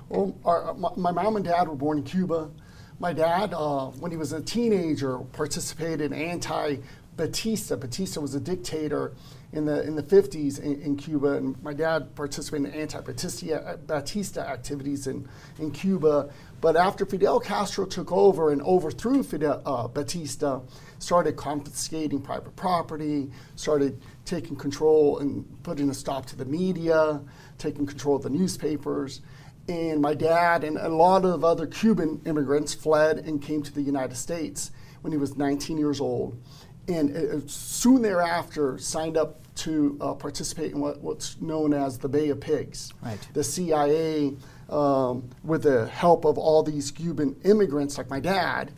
Well, 0.10 0.38
our, 0.46 0.76
my, 0.76 0.90
my 0.96 1.12
mom 1.12 1.38
and 1.38 1.44
dad 1.44 1.68
were 1.68 1.76
born 1.76 1.98
in 1.98 2.04
Cuba. 2.04 2.52
My 3.00 3.14
dad, 3.14 3.56
uh, 3.56 3.88
when 3.88 4.12
he 4.12 4.18
was 4.18 4.32
a 4.32 4.42
teenager, 4.42 5.18
participated 5.18 6.12
in 6.12 6.14
anti-Batista. 6.14 7.78
Batista 7.78 8.22
was 8.22 8.36
a 8.36 8.40
dictator 8.40 9.14
in 9.56 9.66
the 9.66 9.82
in 9.84 9.96
the 9.96 10.04
50s 10.04 10.60
in, 10.60 10.82
in 10.82 10.96
Cuba, 10.98 11.34
and 11.34 11.62
my 11.64 11.74
dad 11.74 12.14
participated 12.16 12.74
in 12.74 12.80
anti-Batista 12.80 13.78
Batista 13.88 14.42
activities 14.42 15.08
in, 15.08 15.28
in 15.58 15.72
Cuba. 15.72 16.30
But 16.62 16.76
after 16.76 17.06
Fidel 17.06 17.40
Castro 17.40 17.86
took 17.86 18.12
over 18.12 18.52
and 18.52 18.62
overthrew 18.62 19.24
Fidel, 19.24 19.62
uh, 19.66 19.88
Batista, 19.88 20.62
started 21.00 21.36
confiscating 21.36 22.22
private 22.22 22.56
property, 22.56 23.30
started 23.56 24.02
taking 24.26 24.56
control 24.56 25.20
and 25.20 25.46
putting 25.64 25.90
a 25.90 25.94
stop 25.94 26.26
to 26.28 26.36
the 26.36 26.46
media, 26.46 27.22
taking 27.58 27.86
control 27.86 28.16
of 28.16 28.24
the 28.24 28.30
newspapers. 28.30 29.22
And 29.68 30.02
my 30.02 30.14
dad 30.14 30.64
and 30.64 30.78
a 30.78 30.90
lot 30.90 31.26
of 31.26 31.44
other 31.44 31.68
Cuban 31.68 32.22
immigrants 32.26 32.74
fled 32.74 33.20
and 33.20 33.42
came 33.42 33.62
to 33.64 33.74
the 33.74 33.82
United 33.82 34.16
States 34.16 34.72
when 35.02 35.12
he 35.12 35.18
was 35.18 35.36
19 35.38 35.78
years 35.78 36.00
old. 36.02 36.38
and 36.88 37.16
uh, 37.16 37.40
soon 37.48 38.02
thereafter 38.02 38.78
signed 38.78 39.18
up 39.18 39.42
to 39.56 39.98
uh, 40.02 40.14
participate 40.14 40.72
in 40.74 40.80
what, 40.80 41.02
what's 41.02 41.40
known 41.42 41.74
as 41.74 41.98
the 41.98 42.10
Bay 42.10 42.30
of 42.30 42.40
Pigs. 42.40 42.94
Right. 43.02 43.18
The 43.34 43.44
CIA, 43.44 44.36
um, 44.70 45.30
with 45.44 45.64
the 45.64 45.88
help 45.88 46.26
of 46.26 46.38
all 46.38 46.64
these 46.64 46.92
Cuban 46.92 47.36
immigrants 47.44 47.98
like 47.98 48.10
my 48.10 48.20
dad, 48.20 48.72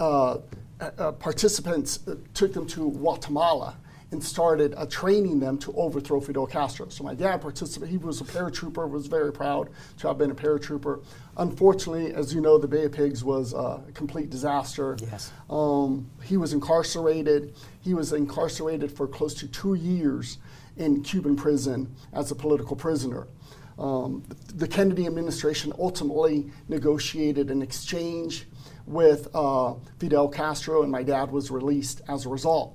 uh, 0.00 0.38
uh, 0.80 1.12
participants 1.12 2.00
uh, 2.06 2.16
took 2.34 2.52
them 2.52 2.66
to 2.66 2.90
Guatemala 2.90 3.76
and 4.10 4.24
started 4.24 4.74
uh, 4.76 4.86
training 4.86 5.38
them 5.38 5.58
to 5.58 5.72
overthrow 5.74 6.20
Fidel 6.20 6.46
Castro. 6.46 6.88
So 6.88 7.04
my 7.04 7.14
dad 7.14 7.42
participated. 7.42 7.90
He 7.90 7.98
was 7.98 8.20
a 8.20 8.24
paratrooper. 8.24 8.88
Was 8.88 9.06
very 9.06 9.32
proud 9.32 9.68
to 9.98 10.08
have 10.08 10.16
been 10.16 10.30
a 10.30 10.34
paratrooper. 10.34 11.04
Unfortunately, 11.36 12.14
as 12.14 12.32
you 12.32 12.40
know, 12.40 12.58
the 12.58 12.68
Bay 12.68 12.84
of 12.84 12.92
Pigs 12.92 13.22
was 13.22 13.52
uh, 13.52 13.80
a 13.86 13.92
complete 13.92 14.30
disaster. 14.30 14.96
Yes. 15.00 15.30
Um, 15.50 16.10
he 16.22 16.36
was 16.36 16.54
incarcerated. 16.54 17.54
He 17.80 17.92
was 17.92 18.12
incarcerated 18.12 18.90
for 18.90 19.06
close 19.06 19.34
to 19.34 19.48
two 19.48 19.74
years 19.74 20.38
in 20.78 21.02
Cuban 21.02 21.36
prison 21.36 21.94
as 22.12 22.30
a 22.30 22.34
political 22.34 22.76
prisoner. 22.76 23.26
Um, 23.78 24.24
the 24.54 24.66
Kennedy 24.66 25.06
administration 25.06 25.72
ultimately 25.78 26.50
negotiated 26.68 27.50
an 27.50 27.62
exchange 27.62 28.46
with 28.86 29.28
uh, 29.34 29.74
Fidel 29.98 30.28
Castro, 30.28 30.82
and 30.82 30.90
my 30.90 31.02
dad 31.02 31.30
was 31.30 31.50
released 31.50 32.00
as 32.08 32.26
a 32.26 32.28
result. 32.28 32.74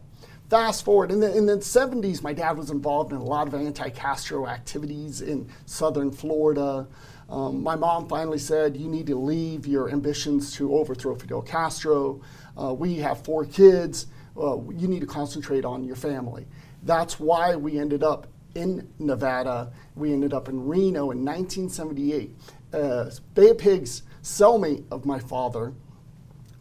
Fast 0.50 0.86
forward, 0.86 1.12
in 1.12 1.20
the, 1.20 1.36
in 1.36 1.46
the 1.46 1.58
70s, 1.58 2.22
my 2.22 2.32
dad 2.32 2.58
was 2.58 2.70
involved 2.70 3.12
in 3.12 3.18
a 3.18 3.24
lot 3.24 3.48
of 3.48 3.56
anti 3.56 3.90
Castro 3.90 4.48
activities 4.48 5.22
in 5.22 5.50
southern 5.66 6.12
Florida. 6.12 6.88
Um, 7.30 7.64
my 7.64 7.76
mom 7.76 8.08
finally 8.08 8.38
said, 8.38 8.78
You 8.78 8.88
need 8.88 9.08
to 9.08 9.16
leave 9.16 9.66
your 9.66 9.90
ambitions 9.90 10.54
to 10.56 10.76
overthrow 10.76 11.16
Fidel 11.16 11.42
Castro. 11.42 12.22
Uh, 12.56 12.74
we 12.74 12.96
have 12.96 13.24
four 13.24 13.46
kids. 13.46 14.08
Uh, 14.38 14.58
you 14.72 14.88
need 14.88 15.00
to 15.00 15.08
concentrate 15.08 15.66
on 15.66 15.84
your 15.84 15.96
family. 15.96 16.46
That's 16.84 17.20
why 17.20 17.56
we 17.56 17.80
ended 17.80 18.04
up 18.04 18.28
in 18.56 18.90
Nevada. 19.00 19.72
We 19.96 20.14
ended 20.14 20.34
up 20.34 20.50
in 20.50 20.66
Reno 20.66 21.12
in 21.12 21.26
1978. 21.26 22.36
Uh, 22.74 23.10
Bay 23.34 23.50
of 23.50 23.58
Pigs 23.58 24.04
cellmate 24.22 24.84
of 24.92 25.06
my 25.06 25.20
father 25.20 25.74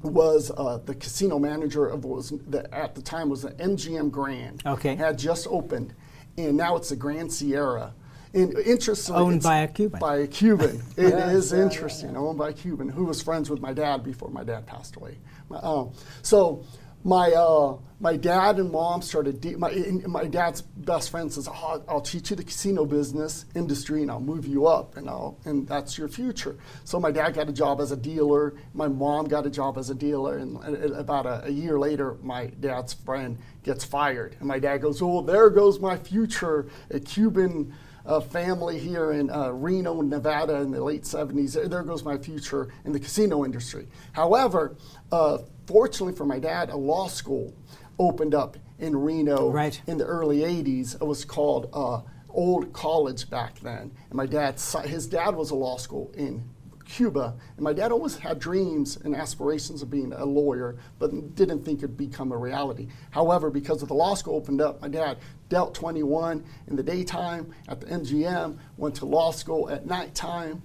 was 0.03 0.51
uh, 0.57 0.79
the 0.85 0.95
casino 0.95 1.39
manager 1.39 1.87
of 1.87 2.05
what 2.05 2.17
was 2.17 2.31
the, 2.49 2.69
at 2.75 2.95
the 2.95 3.03
time 3.03 3.29
was 3.29 3.43
the 3.43 3.53
MGM 3.53 4.11
Grand. 4.11 4.63
Okay. 4.67 4.97
Had 4.97 5.19
just 5.19 5.47
opened, 5.49 5.95
and 6.37 6.57
now 6.57 6.77
it's 6.77 6.89
the 6.89 6.97
Grand 6.97 7.33
Sierra. 7.33 7.95
And 8.35 8.59
interestingly, 8.61 9.21
Owned 9.21 9.43
by 9.43 9.59
a 9.59 9.69
Cuban. 9.69 10.01
By 10.01 10.17
a 10.17 10.27
Cuban. 10.27 10.83
It 10.97 11.05
is 11.05 11.13
Yes, 11.13 11.53
yeah, 11.53 11.63
interesting. 11.63 12.17
Owned 12.17 12.39
by 12.39 12.49
a 12.49 12.53
Cuban 12.53 12.89
who 12.89 13.05
was 13.05 13.23
friends 13.23 13.51
with 13.51 13.61
my 13.61 13.75
dad 13.75 14.03
before 14.03 14.31
my 14.31 14.43
dad 14.43 14.67
passed 14.67 14.97
away. 14.97 15.19
Uh, 15.51 15.85
so 16.23 16.65
my 17.05 17.33
uh, 17.33 17.77
my 18.01 18.17
dad 18.17 18.59
and 18.59 18.71
mom 18.71 19.03
started. 19.03 19.41
De- 19.41 19.57
my 19.57 19.71
my 20.07 20.25
dad's 20.25 20.63
best 20.63 21.11
friend 21.11 21.33
says, 21.33 21.49
oh, 21.49 21.53
"I'll- 21.53 21.85
"I'll 21.89 22.01
teach 22.01 22.31
you 22.31 22.37
the 22.37 22.45
casino 22.45 22.85
business 22.85 23.45
industry, 23.55 24.03
and 24.03 24.11
I'll 24.11 24.21
move 24.21 24.47
you 24.47 24.67
up, 24.67 24.97
and 24.97 25.09
I'll 25.09 25.39
and 25.45 25.67
that's 25.67 25.99
your 25.99 26.09
future." 26.09 26.57
So 26.85 26.99
my 27.01 27.11
dad 27.11 27.35
got 27.35 27.49
a 27.49 27.53
job 27.53 27.81
as 27.81 27.93
a 27.93 27.97
dealer. 27.97 28.55
My 28.75 28.89
mom 28.89 29.27
got 29.29 29.47
a 29.47 29.51
job 29.51 29.79
as 29.79 29.91
a 29.91 29.95
dealer, 29.95 30.39
and 30.39 30.57
about 30.95 31.27
a, 31.27 31.45
a 31.47 31.51
year 31.51 31.79
later, 31.79 32.17
my 32.23 32.47
dad's 32.61 32.93
friend 32.93 33.39
gets 33.63 33.85
fired, 33.85 34.37
and 34.39 34.49
my 34.49 34.59
dad 34.59 34.79
goes, 34.79 35.01
"Oh, 35.03 35.23
there 35.23 35.51
goes 35.51 35.81
my 35.81 35.97
future, 35.97 36.67
a 36.91 37.01
Cuban." 37.01 37.73
uh, 38.05 38.19
family 38.19 38.81
here 38.81 39.13
in 39.13 39.31
uh, 39.31 39.49
Reno, 39.51 40.01
Nevada 40.03 40.57
in 40.57 40.73
the 40.73 40.83
late 40.83 41.05
70s. 41.05 41.53
There, 41.53 41.69
there 41.69 41.85
goes 41.85 42.03
my 42.03 42.19
future 42.19 42.67
in 42.85 42.91
the 42.91 42.99
casino 42.99 43.45
industry. 43.45 43.87
However, 44.11 44.75
uh, 45.13 45.39
fortunately 45.67 46.15
for 46.15 46.25
my 46.25 46.39
dad, 46.39 46.71
a 46.71 46.77
law 46.77 47.09
school 47.09 47.55
opened 47.99 48.35
up 48.35 48.57
in 48.79 48.97
Reno 48.97 49.51
Right. 49.51 49.81
in 49.87 49.99
the 49.99 50.05
early 50.05 50.39
80s. 50.41 50.95
It 51.01 51.05
was 51.05 51.25
called 51.25 51.69
uh, 51.73 52.01
Old 52.31 52.73
College 52.73 53.29
back 53.31 53.61
then. 53.61 53.93
And 54.09 54.15
my 54.15 54.27
dad, 54.27 54.61
his 54.85 55.07
dad 55.07 55.35
was 55.37 55.51
a 55.51 55.55
law 55.55 55.77
school 55.77 56.11
in 56.17 56.43
Cuba, 56.85 57.35
and 57.57 57.63
my 57.65 57.73
dad 57.73 57.91
always 57.93 58.17
had 58.19 58.39
dreams 58.39 58.99
and 59.03 59.15
aspirations 59.17 59.81
of 59.83 59.89
being 59.91 60.13
a 60.13 60.25
lawyer, 60.25 60.77
but 60.99 61.35
didn't 61.35 61.65
think 61.65 61.79
it'd 61.79 61.97
become 61.97 62.33
a 62.33 62.37
reality. 62.37 62.89
However, 63.13 63.51
because 63.51 63.81
of 63.83 63.89
the 63.89 63.95
law 63.95 64.15
school 64.15 64.35
opened 64.37 64.61
up, 64.61 64.83
my 64.83 64.89
dad 64.89 65.19
dealt 65.49 65.75
21 65.75 66.45
in 66.67 66.77
the 66.77 66.83
daytime 66.83 67.51
at 67.69 67.81
the 67.81 67.87
MGM, 67.87 68.59
went 68.77 68.95
to 68.97 69.07
law 69.07 69.31
school 69.31 69.71
at 69.71 69.87
nighttime, 69.87 70.61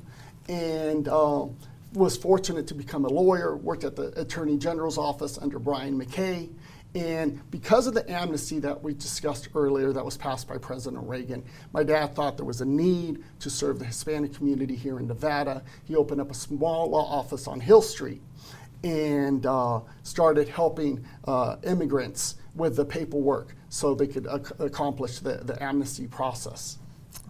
and 0.50 1.08
um, 1.08 1.56
was 1.94 2.18
fortunate 2.18 2.68
to 2.68 2.74
become 2.74 3.06
a 3.06 3.10
lawyer, 3.10 3.56
worked 3.56 3.84
at 3.84 3.96
the 3.96 4.20
Attorney 4.20 4.58
General's 4.58 4.98
office 4.98 5.38
under 5.38 5.60
Brian 5.60 6.00
McKay. 6.00 6.50
And 6.96 7.40
because 7.52 7.86
of 7.86 7.94
the 7.94 8.10
amnesty 8.10 8.60
that 8.60 8.82
we 8.82 8.94
discussed 8.94 9.50
earlier 9.54 9.94
that 9.94 10.04
was 10.04 10.18
passed 10.18 10.48
by 10.48 10.58
President 10.58 11.08
Reagan, 11.08 11.44
my 11.74 11.84
dad 11.84 12.16
thought 12.16 12.38
there 12.38 12.46
was 12.46 12.62
a 12.62 12.66
need 12.66 13.24
to 13.40 13.50
serve 13.50 13.78
the 13.78 13.86
Hispanic 13.86 14.34
community 14.34 14.76
here 14.76 15.00
in 15.00 15.08
Nevada. 15.08 15.64
He 15.86 15.96
opened 15.96 16.22
up 16.22 16.32
a 16.32 16.34
small 16.34 16.90
law 16.90 17.06
office 17.06 17.48
on 17.48 17.60
Hill 17.60 17.82
Street 17.82 18.22
and 18.84 19.46
uh, 19.46 19.82
started 20.04 20.48
helping 20.48 21.06
uh, 21.26 21.58
immigrants 21.64 22.36
with 22.56 22.76
the 22.76 22.86
paperwork 22.86 23.56
so 23.70 23.94
they 23.94 24.08
could 24.08 24.28
ac- 24.28 24.54
accomplish 24.60 25.20
the, 25.20 25.38
the 25.44 25.62
amnesty 25.62 26.08
process. 26.08 26.78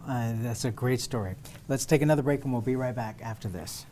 Uh, 0.08 0.34
that's 0.42 0.66
a 0.66 0.72
great 0.72 1.02
story. 1.02 1.36
Let's 1.68 1.86
take 1.86 2.02
another 2.02 2.22
break 2.22 2.44
and 2.44 2.54
we'll 2.54 2.62
be 2.62 2.76
right 2.76 2.96
back 2.96 3.20
after 3.22 3.50
this. 3.50 3.86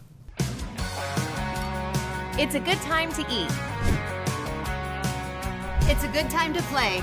It's 2.37 2.53
a 2.53 2.59
good 2.59 2.81
time 2.81 3.13
to 3.13 3.21
eat. 3.31 3.49
It's 5.89 6.03
a 6.03 6.09
good 6.09 6.29
time 6.29 6.53
to 6.53 6.61
play. 6.63 7.01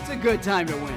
It's 0.00 0.10
a 0.10 0.16
good 0.16 0.40
time 0.40 0.68
to 0.68 0.76
win. 0.76 0.96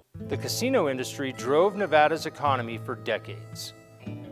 The 0.27 0.37
casino 0.37 0.89
industry 0.89 1.33
drove 1.33 1.75
Nevada's 1.75 2.25
economy 2.25 2.77
for 2.77 2.95
decades. 2.95 3.73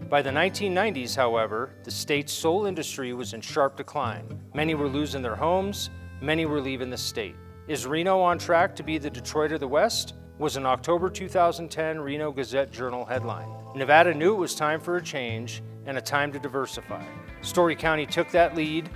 By 0.09 0.21
the 0.21 0.29
1990s, 0.29 1.15
however, 1.15 1.71
the 1.83 1.91
state's 1.91 2.33
sole 2.33 2.65
industry 2.65 3.13
was 3.13 3.33
in 3.33 3.41
sharp 3.41 3.77
decline. 3.77 4.41
Many 4.53 4.75
were 4.75 4.87
losing 4.87 5.21
their 5.21 5.35
homes, 5.35 5.89
many 6.21 6.45
were 6.45 6.61
leaving 6.61 6.89
the 6.89 6.97
state. 6.97 7.35
Is 7.67 7.85
Reno 7.85 8.19
on 8.19 8.39
track 8.39 8.75
to 8.77 8.83
be 8.83 8.97
the 8.97 9.09
Detroit 9.09 9.51
of 9.51 9.59
the 9.59 9.67
West? 9.67 10.15
Was 10.37 10.55
an 10.55 10.65
October 10.65 11.09
2010 11.09 11.99
Reno 11.99 12.31
Gazette 12.31 12.71
Journal 12.71 13.05
headline. 13.05 13.49
Nevada 13.75 14.13
knew 14.13 14.33
it 14.33 14.39
was 14.39 14.55
time 14.55 14.79
for 14.79 14.95
a 14.95 15.03
change 15.03 15.61
and 15.85 15.97
a 15.97 16.01
time 16.01 16.31
to 16.31 16.39
diversify. 16.39 17.03
Storey 17.41 17.75
County 17.75 18.05
took 18.05 18.31
that 18.31 18.55
lead, 18.55 18.89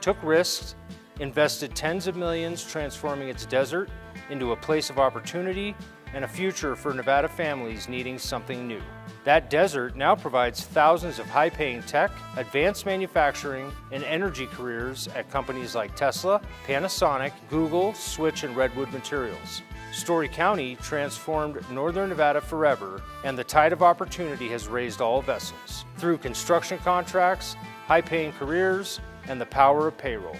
took 0.00 0.22
risks, 0.22 0.76
invested 1.20 1.74
tens 1.74 2.06
of 2.06 2.16
millions 2.16 2.64
transforming 2.64 3.28
its 3.28 3.46
desert 3.46 3.90
into 4.30 4.52
a 4.52 4.56
place 4.56 4.90
of 4.90 4.98
opportunity 4.98 5.74
and 6.14 6.24
a 6.24 6.28
future 6.28 6.76
for 6.76 6.92
Nevada 6.92 7.28
families 7.28 7.88
needing 7.88 8.18
something 8.18 8.66
new. 8.66 8.82
That 9.24 9.50
desert 9.50 9.96
now 9.96 10.14
provides 10.14 10.64
thousands 10.64 11.18
of 11.18 11.26
high 11.26 11.50
paying 11.50 11.82
tech, 11.82 12.10
advanced 12.36 12.86
manufacturing, 12.86 13.70
and 13.92 14.02
energy 14.04 14.46
careers 14.46 15.08
at 15.08 15.30
companies 15.30 15.74
like 15.74 15.94
Tesla, 15.94 16.40
Panasonic, 16.66 17.32
Google, 17.48 17.92
Switch, 17.94 18.44
and 18.44 18.56
Redwood 18.56 18.92
Materials. 18.92 19.62
Storey 19.92 20.28
County 20.28 20.76
transformed 20.76 21.58
Northern 21.70 22.08
Nevada 22.08 22.40
forever, 22.40 23.02
and 23.24 23.36
the 23.36 23.44
tide 23.44 23.72
of 23.72 23.82
opportunity 23.82 24.48
has 24.48 24.68
raised 24.68 25.00
all 25.00 25.20
vessels 25.20 25.84
through 25.96 26.16
construction 26.18 26.78
contracts, 26.78 27.56
high 27.86 28.00
paying 28.00 28.32
careers, 28.32 29.00
and 29.28 29.40
the 29.40 29.46
power 29.46 29.88
of 29.88 29.98
payroll. 29.98 30.36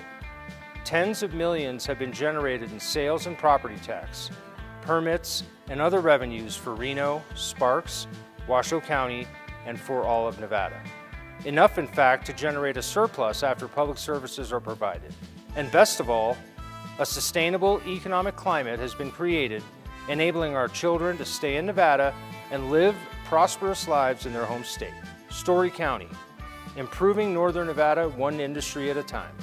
Tens 0.85 1.23
of 1.23 1.35
millions 1.35 1.85
have 1.85 1.99
been 1.99 2.13
generated 2.13 2.73
in 2.73 2.81
sales 2.81 3.27
and 3.27 3.37
property 3.37 3.77
tax, 3.83 4.31
permits, 4.90 5.44
and 5.68 5.81
other 5.81 6.00
revenues 6.00 6.57
for 6.57 6.74
Reno, 6.74 7.22
Sparks, 7.37 8.09
Washoe 8.48 8.81
County, 8.81 9.24
and 9.64 9.79
for 9.79 10.03
all 10.03 10.26
of 10.26 10.40
Nevada. 10.40 10.83
Enough, 11.44 11.79
in 11.79 11.87
fact, 11.87 12.26
to 12.26 12.33
generate 12.33 12.76
a 12.76 12.83
surplus 12.83 13.44
after 13.44 13.68
public 13.68 13.98
services 13.98 14.53
are 14.53 14.59
provided. 14.59 15.14
And 15.55 15.70
best 15.70 16.00
of 16.00 16.11
all, 16.11 16.37
a 16.98 17.07
sustainable 17.07 17.81
economic 17.87 18.35
climate 18.35 18.81
has 18.81 18.92
been 18.92 19.12
created, 19.12 19.62
enabling 20.09 20.57
our 20.57 20.66
children 20.66 21.16
to 21.18 21.24
stay 21.24 21.57
in 21.57 21.66
Nevada 21.66 22.12
and 22.50 22.72
live 22.72 22.96
prosperous 23.26 23.87
lives 23.87 24.26
in 24.26 24.33
their 24.33 24.44
home 24.44 24.64
state. 24.64 24.90
Storey 25.29 25.70
County, 25.70 26.09
improving 26.76 27.33
Northern 27.33 27.68
Nevada 27.68 28.09
one 28.09 28.40
industry 28.40 28.90
at 28.90 28.96
a 28.96 29.05
time. 29.05 29.37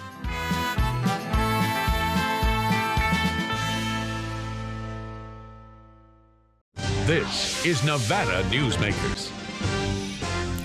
This 7.07 7.65
is 7.65 7.85
Nevada 7.85 8.43
Newsmakers. 8.49 9.31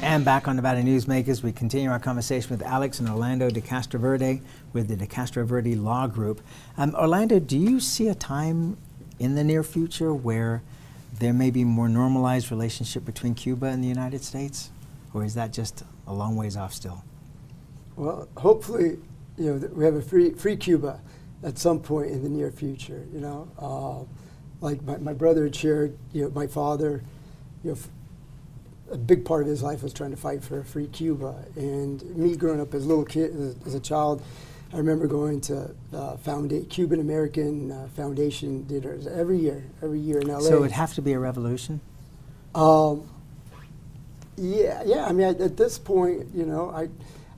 And 0.03 0.25
back 0.25 0.49
on 0.49 0.57
Nevada 0.57 0.83
Newsmakers, 0.83 1.41
we 1.41 1.53
continue 1.53 1.89
our 1.89 2.01
conversation 2.01 2.51
with 2.51 2.63
Alex 2.63 2.99
and 2.99 3.09
Orlando 3.09 3.49
de 3.49 3.61
Castroverde 3.61 4.41
with 4.73 4.89
the 4.89 4.97
de 4.97 5.07
Castroverde 5.07 5.81
Law 5.81 6.09
Group. 6.09 6.41
Um, 6.77 6.97
Orlando, 6.97 7.39
do 7.39 7.57
you 7.57 7.79
see 7.79 8.09
a 8.09 8.17
time 8.17 8.77
in 9.21 9.37
the 9.37 9.45
near 9.45 9.63
future 9.63 10.13
where 10.13 10.65
there 11.21 11.33
may 11.33 11.53
be 11.53 11.63
more 11.63 11.89
normalized 11.89 12.51
relationship 12.51 13.05
between 13.05 13.37
Cuba 13.37 13.67
and 13.67 13.81
the 13.81 13.87
United 13.87 14.25
States, 14.25 14.73
or 15.15 15.25
is 15.25 15.35
that 15.35 15.53
just 15.53 15.85
a 16.09 16.13
long 16.13 16.35
ways 16.35 16.57
off 16.57 16.75
still? 16.75 17.05
Well, 17.95 18.29
hopefully, 18.37 18.99
you 19.39 19.45
know, 19.45 19.69
we 19.73 19.85
have 19.85 19.95
a 19.95 20.03
free 20.03 20.33
free 20.33 20.57
Cuba 20.57 21.03
at 21.45 21.57
some 21.57 21.79
point 21.79 22.11
in 22.11 22.25
the 22.25 22.29
near 22.29 22.51
future. 22.51 23.07
You 23.13 23.21
know, 23.21 23.49
uh, 23.61 24.22
like 24.63 24.83
my, 24.85 24.97
my 24.99 25.13
brother 25.13 25.45
had 25.45 25.55
shared, 25.55 25.99
you 26.13 26.23
know, 26.23 26.31
my 26.31 26.47
father, 26.47 27.03
you 27.63 27.73
know, 27.73 27.79
a 28.91 28.97
big 28.97 29.25
part 29.25 29.43
of 29.43 29.49
his 29.49 29.63
life 29.63 29.83
was 29.83 29.93
trying 29.93 30.11
to 30.11 30.17
fight 30.17 30.43
for 30.43 30.61
a 30.61 30.65
free 30.65 30.87
Cuba. 30.87 31.45
And 31.57 32.03
me 32.17 32.37
growing 32.37 32.61
up 32.61 32.73
as 32.73 32.85
a 32.85 32.89
little 32.89 33.05
kid, 33.05 33.35
as, 33.35 33.57
as 33.67 33.75
a 33.75 33.81
child, 33.81 34.23
I 34.73 34.77
remember 34.77 35.07
going 35.07 35.41
to 35.43 35.75
uh, 35.93 36.17
founda- 36.17 36.69
Cuban 36.71 37.01
American 37.01 37.73
uh, 37.73 37.89
Foundation 37.97 38.63
dinners 38.65 39.07
every 39.07 39.39
year, 39.39 39.65
every 39.83 39.99
year 39.99 40.21
in 40.21 40.29
LA. 40.29 40.41
So 40.41 40.57
it 40.57 40.61
would 40.61 40.73
have 40.73 40.95
to 40.95 41.03
be 41.03 41.13
a 41.13 41.19
revolution? 41.19 41.81
Um, 42.55 43.09
yeah, 44.37 44.83
yeah. 44.87 45.07
I 45.07 45.13
mean, 45.13 45.27
at, 45.27 45.41
at 45.41 45.57
this 45.57 45.79
point, 45.79 46.29
you 46.35 46.47
know, 46.47 46.71
I, 46.71 46.89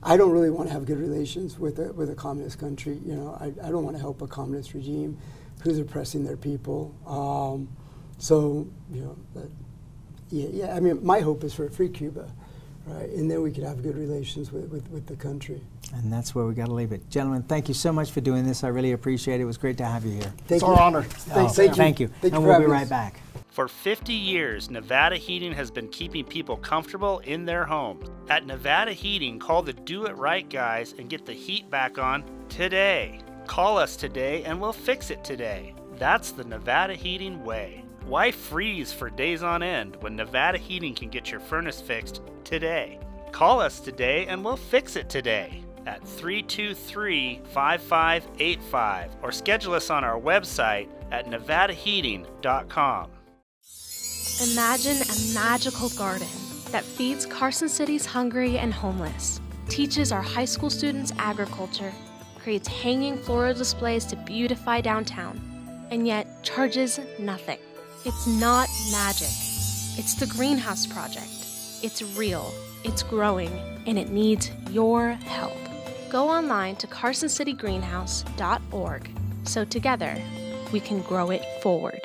I 0.05 0.17
don't 0.17 0.31
really 0.31 0.51
want 0.51 0.69
to 0.69 0.73
have 0.73 0.85
good 0.85 0.99
relations 0.99 1.57
with 1.57 1.79
a, 1.79 1.91
with 1.93 2.11
a 2.11 2.15
communist 2.15 2.59
country. 2.59 2.99
You 3.03 3.15
know, 3.15 3.37
I, 3.41 3.47
I 3.67 3.71
don't 3.71 3.83
want 3.83 3.95
to 3.95 4.01
help 4.01 4.21
a 4.21 4.27
communist 4.27 4.75
regime 4.75 5.17
who's 5.63 5.79
oppressing 5.79 6.23
their 6.23 6.37
people. 6.37 6.93
Um, 7.07 7.67
so, 8.19 8.67
you 8.93 9.01
know, 9.01 9.17
that, 9.33 9.49
yeah, 10.29 10.47
yeah. 10.51 10.75
I 10.75 10.79
mean, 10.79 11.03
my 11.03 11.21
hope 11.21 11.43
is 11.43 11.55
for 11.55 11.65
a 11.65 11.71
free 11.71 11.89
Cuba, 11.89 12.31
right? 12.85 13.09
And 13.09 13.29
then 13.29 13.41
we 13.41 13.51
could 13.51 13.63
have 13.63 13.81
good 13.81 13.97
relations 13.97 14.51
with, 14.51 14.69
with, 14.69 14.87
with 14.91 15.07
the 15.07 15.15
country. 15.15 15.59
And 15.95 16.13
that's 16.13 16.35
where 16.35 16.45
we 16.45 16.53
got 16.53 16.67
to 16.67 16.73
leave 16.73 16.91
it. 16.91 17.09
Gentlemen, 17.09 17.41
thank 17.41 17.67
you 17.67 17.73
so 17.73 17.91
much 17.91 18.11
for 18.11 18.21
doing 18.21 18.45
this. 18.45 18.63
I 18.63 18.67
really 18.67 18.91
appreciate 18.91 19.39
it. 19.39 19.41
It 19.41 19.45
was 19.45 19.57
great 19.57 19.77
to 19.79 19.85
have 19.85 20.05
you 20.05 20.11
here. 20.11 20.33
Thank 20.47 20.51
It's 20.51 20.61
you. 20.61 20.67
our 20.67 20.79
honor. 20.79 20.99
Oh, 20.99 21.09
Thanks. 21.09 21.55
thank 21.55 21.69
you. 21.71 21.75
Thank 21.75 21.99
you. 21.99 22.07
Thank 22.07 22.35
and 22.35 22.43
for 22.43 22.49
we'll 22.49 22.59
be 22.59 22.65
right 22.65 22.83
us. 22.83 22.89
back. 22.89 23.21
For 23.55 23.69
50 23.69 24.11
years, 24.11 24.69
Nevada 24.69 25.15
Heating 25.15 25.53
has 25.53 25.71
been 25.71 25.87
keeping 25.87 26.25
people 26.25 26.57
comfortable 26.57 27.19
in 27.19 27.45
their 27.45 27.63
homes. 27.63 28.09
At 28.27 28.45
Nevada 28.45 28.91
Heating, 28.91 29.39
call 29.39 29.61
the 29.61 29.71
Do 29.71 30.07
It 30.07 30.17
Right 30.17 30.49
guys 30.49 30.93
and 30.99 31.09
get 31.09 31.25
the 31.25 31.31
heat 31.31 31.69
back 31.69 31.97
on 31.97 32.25
today. 32.49 33.17
Call 33.47 33.77
us 33.77 33.95
today 33.95 34.43
and 34.43 34.59
we'll 34.59 34.73
fix 34.73 35.09
it 35.09 35.23
today. 35.23 35.73
That's 35.97 36.33
the 36.33 36.43
Nevada 36.43 36.95
Heating 36.95 37.45
way. 37.45 37.85
Why 38.05 38.29
freeze 38.29 38.91
for 38.91 39.09
days 39.09 39.41
on 39.41 39.63
end 39.63 39.95
when 40.01 40.17
Nevada 40.17 40.57
Heating 40.57 40.93
can 40.93 41.07
get 41.07 41.31
your 41.31 41.39
furnace 41.39 41.79
fixed 41.79 42.23
today? 42.43 42.99
Call 43.31 43.61
us 43.61 43.79
today 43.79 44.25
and 44.27 44.43
we'll 44.43 44.57
fix 44.57 44.97
it 44.97 45.07
today 45.07 45.63
at 45.87 46.05
323 46.05 47.39
5585 47.53 49.15
or 49.21 49.31
schedule 49.31 49.75
us 49.75 49.89
on 49.89 50.03
our 50.03 50.19
website 50.19 50.89
at 51.13 51.27
nevadaheating.com. 51.27 53.14
Imagine 54.43 54.97
a 54.97 55.33
magical 55.33 55.87
garden 55.91 56.27
that 56.69 56.83
feeds 56.83 57.25
Carson 57.25 57.69
City's 57.69 58.05
hungry 58.05 58.57
and 58.57 58.73
homeless, 58.73 59.39
teaches 59.69 60.11
our 60.11 60.21
high 60.21 60.43
school 60.43 60.69
students 60.69 61.13
agriculture, 61.17 61.93
creates 62.43 62.67
hanging 62.67 63.17
floral 63.17 63.53
displays 63.53 64.03
to 64.07 64.17
beautify 64.17 64.81
downtown, 64.81 65.39
and 65.89 66.05
yet 66.05 66.43
charges 66.43 66.99
nothing. 67.17 67.59
It's 68.03 68.27
not 68.27 68.67
magic. 68.91 69.29
It's 69.97 70.15
the 70.15 70.27
Greenhouse 70.27 70.85
Project. 70.85 71.31
It's 71.81 72.01
real, 72.17 72.53
it's 72.83 73.03
growing, 73.03 73.57
and 73.87 73.97
it 73.97 74.09
needs 74.09 74.51
your 74.69 75.11
help. 75.11 75.55
Go 76.09 76.27
online 76.27 76.75
to 76.77 76.87
carsoncitygreenhouse.org 76.87 79.09
so 79.45 79.63
together 79.63 80.21
we 80.73 80.81
can 80.81 81.01
grow 81.03 81.29
it 81.29 81.45
forward. 81.61 82.01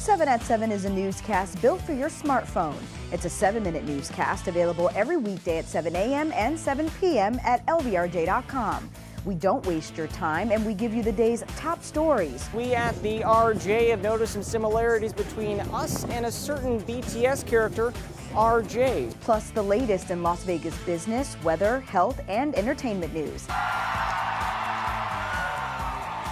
7 0.00 0.28
at 0.28 0.42
7 0.42 0.72
is 0.72 0.86
a 0.86 0.90
newscast 0.90 1.60
built 1.60 1.78
for 1.82 1.92
your 1.92 2.08
smartphone. 2.08 2.80
It's 3.12 3.26
a 3.26 3.28
seven 3.28 3.62
minute 3.62 3.84
newscast 3.84 4.48
available 4.48 4.88
every 4.94 5.18
weekday 5.18 5.58
at 5.58 5.66
7 5.66 5.94
a.m. 5.94 6.32
and 6.32 6.58
7 6.58 6.90
p.m. 6.98 7.38
at 7.44 7.66
lvrj.com. 7.66 8.90
We 9.26 9.34
don't 9.34 9.64
waste 9.66 9.98
your 9.98 10.06
time 10.06 10.52
and 10.52 10.64
we 10.64 10.72
give 10.72 10.94
you 10.94 11.02
the 11.02 11.12
day's 11.12 11.44
top 11.58 11.82
stories. 11.82 12.48
We 12.54 12.72
at 12.72 13.00
the 13.02 13.20
RJ 13.20 13.90
have 13.90 14.00
noticed 14.00 14.32
some 14.32 14.42
similarities 14.42 15.12
between 15.12 15.60
us 15.60 16.04
and 16.04 16.24
a 16.24 16.32
certain 16.32 16.80
BTS 16.80 17.46
character, 17.46 17.92
RJ. 18.30 19.20
Plus, 19.20 19.50
the 19.50 19.62
latest 19.62 20.10
in 20.10 20.22
Las 20.22 20.44
Vegas 20.44 20.78
business, 20.84 21.36
weather, 21.44 21.80
health, 21.80 22.22
and 22.26 22.54
entertainment 22.54 23.12
news. 23.12 23.42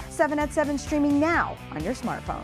7 0.09 0.39
at 0.39 0.51
7 0.51 0.75
streaming 0.79 1.19
now 1.19 1.55
on 1.71 1.83
your 1.83 1.93
smartphone. 1.93 2.43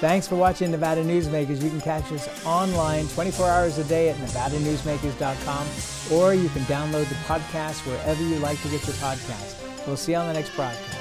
Thanks 0.00 0.26
for 0.26 0.36
watching 0.36 0.70
Nevada 0.70 1.04
Newsmakers. 1.04 1.62
You 1.62 1.68
can 1.68 1.82
catch 1.82 2.10
us 2.10 2.26
online 2.46 3.06
24 3.08 3.46
hours 3.46 3.76
a 3.76 3.84
day 3.84 4.08
at 4.08 4.16
nevadanewsmakers.com 4.16 5.66
or 6.10 6.32
you 6.32 6.48
can 6.48 6.62
download 6.62 7.06
the 7.10 7.14
podcast 7.26 7.86
wherever 7.86 8.22
you 8.22 8.38
like 8.38 8.60
to 8.62 8.68
get 8.70 8.86
your 8.86 8.96
podcast. 8.96 9.56
We'll 9.86 9.98
see 9.98 10.12
you 10.12 10.18
on 10.18 10.28
the 10.28 10.32
next 10.32 10.56
broadcast. 10.56 10.99